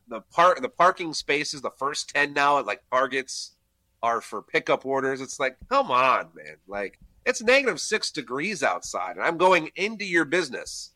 [0.10, 3.56] the part the parking spaces, the first ten now at like Targets
[4.04, 5.22] are for pickup orders.
[5.22, 6.58] It's like, come on, man.
[6.68, 10.92] Like it's negative six degrees outside, and I'm going into your business.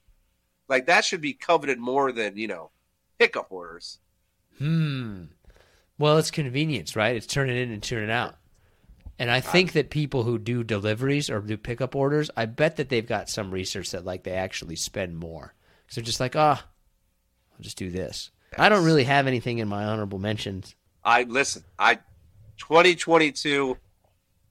[0.70, 2.70] Like that should be coveted more than you know
[3.18, 3.98] pickup orders.
[4.60, 5.24] Hmm.
[5.98, 7.16] Well, it's convenience, right?
[7.16, 8.36] It's turning in and turning out.
[9.18, 12.90] And I think that people who do deliveries or do pickup orders, I bet that
[12.90, 15.56] they've got some research that like they actually spend more.
[15.88, 16.73] So they're just like, ah, I'll
[17.64, 18.32] just do this.
[18.58, 20.76] I don't really have anything in my honorable mentions.
[21.04, 21.64] I listen.
[21.80, 21.96] I
[22.58, 23.78] 2022,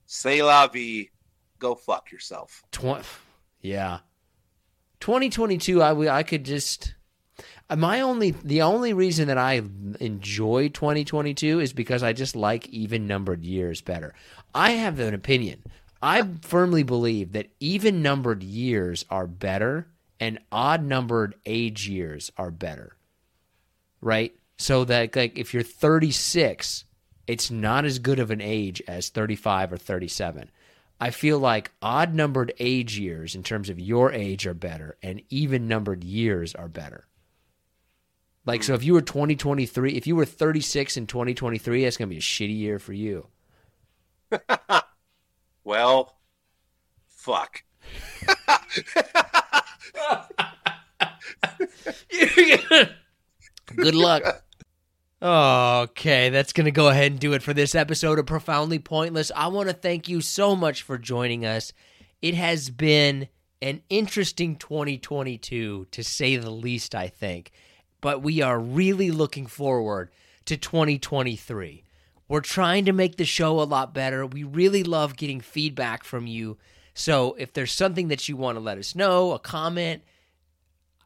[0.05, 1.09] say la vie,
[1.59, 2.63] go fuck yourself.
[2.71, 3.05] Tw-
[3.61, 3.99] yeah.
[4.99, 6.95] 2022 I w- I could just
[7.75, 9.61] my only the only reason that I
[9.99, 14.13] enjoy 2022 is because I just like even numbered years better.
[14.53, 15.63] I have an opinion.
[16.01, 19.87] I firmly believe that even numbered years are better
[20.19, 22.95] and odd numbered age years are better.
[24.03, 24.35] Right?
[24.57, 26.85] So that like if you're 36,
[27.27, 30.51] it's not as good of an age as 35 or 37.
[30.99, 35.21] I feel like odd numbered age years in terms of your age are better and
[35.29, 37.07] even numbered years are better.
[38.45, 42.13] Like, so if you were 2023, if you were 36 in 2023, that's going to
[42.13, 43.27] be a shitty year for you.
[45.63, 46.17] Well,
[47.07, 47.63] fuck.
[53.75, 54.43] Good luck.
[55.21, 59.31] Okay, that's going to go ahead and do it for this episode of Profoundly Pointless.
[59.35, 61.71] I want to thank you so much for joining us.
[62.21, 63.29] It has been
[63.61, 67.51] an interesting 2022, to say the least, I think.
[68.01, 70.11] But we are really looking forward
[70.45, 71.83] to 2023.
[72.27, 74.25] We're trying to make the show a lot better.
[74.25, 76.57] We really love getting feedback from you.
[76.93, 80.03] So if there's something that you want to let us know, a comment,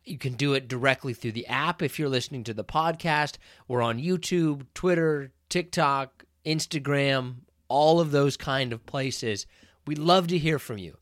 [0.08, 3.38] you can do it directly through the app if you're listening to the podcast.
[3.68, 9.46] We're on YouTube, Twitter, TikTok, Instagram, all of those kind of places.
[9.86, 10.98] We'd love to hear from you.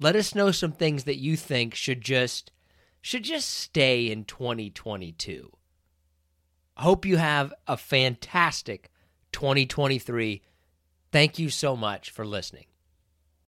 [0.00, 2.52] Let us know some things that you think should just
[3.00, 5.50] should just stay in 2022.
[6.76, 8.90] Hope you have a fantastic
[9.32, 10.42] 2023.
[11.10, 12.66] Thank you so much for listening.